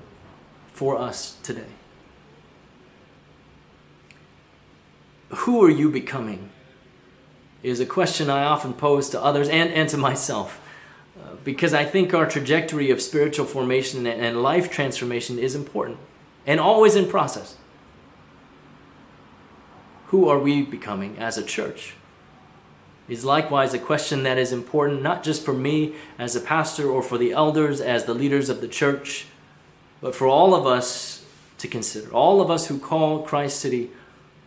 for 0.73 0.99
us 0.99 1.37
today. 1.43 1.73
Who 5.29 5.65
are 5.65 5.71
you 5.71 5.91
becoming? 5.91 6.51
Is 7.63 7.81
a 7.81 7.87
question 7.87 8.29
I 8.29 8.45
often 8.45 8.75
pose 8.75 9.09
to 9.11 9.23
others 9.23 9.49
and, 9.49 9.71
and 9.71 9.89
to 9.89 9.97
myself. 9.97 10.61
Uh, 11.19 11.37
because 11.45 11.73
I 11.73 11.85
think 11.85 12.13
our 12.13 12.29
trajectory 12.29 12.91
of 12.91 13.01
spiritual 13.01 13.47
formation 13.47 14.07
and, 14.07 14.21
and 14.21 14.43
life 14.43 14.71
transformation 14.71 15.39
is 15.39 15.55
important 15.55 15.99
and 16.47 16.59
always 16.59 16.97
in 16.97 17.09
process 17.09 17.57
who 20.13 20.29
are 20.29 20.39
we 20.39 20.61
becoming 20.61 21.17
as 21.19 21.39
a 21.39 21.43
church? 21.43 21.95
Is 23.09 23.25
likewise 23.25 23.73
a 23.73 23.79
question 23.79 24.25
that 24.25 24.37
is 24.37 24.53
important 24.53 25.01
not 25.01 25.23
just 25.23 25.43
for 25.43 25.55
me 25.55 25.95
as 26.19 26.37
a 26.37 26.41
pastor 26.41 26.89
or 26.89 27.03
for 27.03 27.17
the 27.17 27.33
elders 27.33 27.81
as 27.81 28.05
the 28.05 28.13
leaders 28.13 28.51
of 28.51 28.61
the 28.61 28.69
church, 28.69 29.25
but 30.03 30.15
for 30.15 30.27
all 30.27 30.55
of 30.55 30.67
us 30.67 31.25
to 31.57 31.67
consider. 31.67 32.13
All 32.13 32.43
of 32.43 32.51
us 32.51 32.67
who 32.67 32.79
call 32.79 33.23
Christ 33.23 33.59
City 33.59 33.91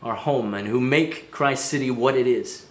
our 0.04 0.13
home 0.13 0.54
and 0.54 0.67
who 0.67 0.80
make 0.80 1.32
Christ 1.32 1.65
City 1.65 1.89
what 1.89 2.15
it 2.15 2.28
is. 2.28 2.67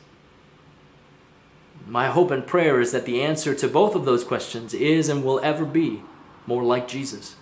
My 1.89 2.07
hope 2.07 2.31
and 2.31 2.47
prayer 2.47 2.81
is 2.81 2.93
that 2.93 3.07
the 3.07 3.23
answer 3.23 3.57
to 3.57 3.67
both 3.67 3.97
of 3.97 4.05
those 4.05 4.23
questions 4.23 4.73
is 4.73 5.09
and 5.09 5.25
will 5.25 5.41
ever 5.41 5.65
be 5.65 6.01
more 6.47 6.63
like 6.63 6.87
Jesus. 6.87 7.35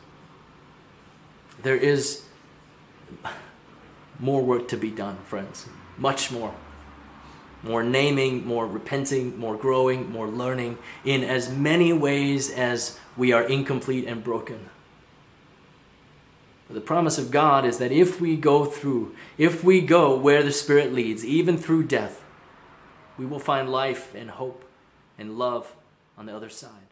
There 1.62 1.76
is 1.76 2.24
more 4.18 4.42
work 4.42 4.68
to 4.68 4.76
be 4.76 4.90
done, 4.90 5.18
friends. 5.24 5.68
Much 5.96 6.30
more. 6.30 6.54
More 7.62 7.82
naming, 7.82 8.46
more 8.46 8.66
repenting, 8.66 9.38
more 9.38 9.56
growing, 9.56 10.10
more 10.10 10.28
learning 10.28 10.78
in 11.04 11.22
as 11.22 11.50
many 11.50 11.92
ways 11.92 12.50
as 12.50 12.98
we 13.16 13.32
are 13.32 13.42
incomplete 13.42 14.06
and 14.06 14.24
broken. 14.24 14.68
But 16.66 16.74
the 16.74 16.80
promise 16.80 17.18
of 17.18 17.30
God 17.30 17.64
is 17.64 17.78
that 17.78 17.92
if 17.92 18.20
we 18.20 18.36
go 18.36 18.64
through, 18.64 19.14
if 19.38 19.62
we 19.62 19.80
go 19.80 20.16
where 20.16 20.42
the 20.42 20.52
Spirit 20.52 20.92
leads, 20.92 21.24
even 21.24 21.56
through 21.58 21.84
death, 21.84 22.24
we 23.18 23.26
will 23.26 23.38
find 23.38 23.68
life 23.68 24.14
and 24.14 24.30
hope 24.30 24.64
and 25.18 25.38
love 25.38 25.74
on 26.16 26.26
the 26.26 26.34
other 26.34 26.48
side. 26.48 26.91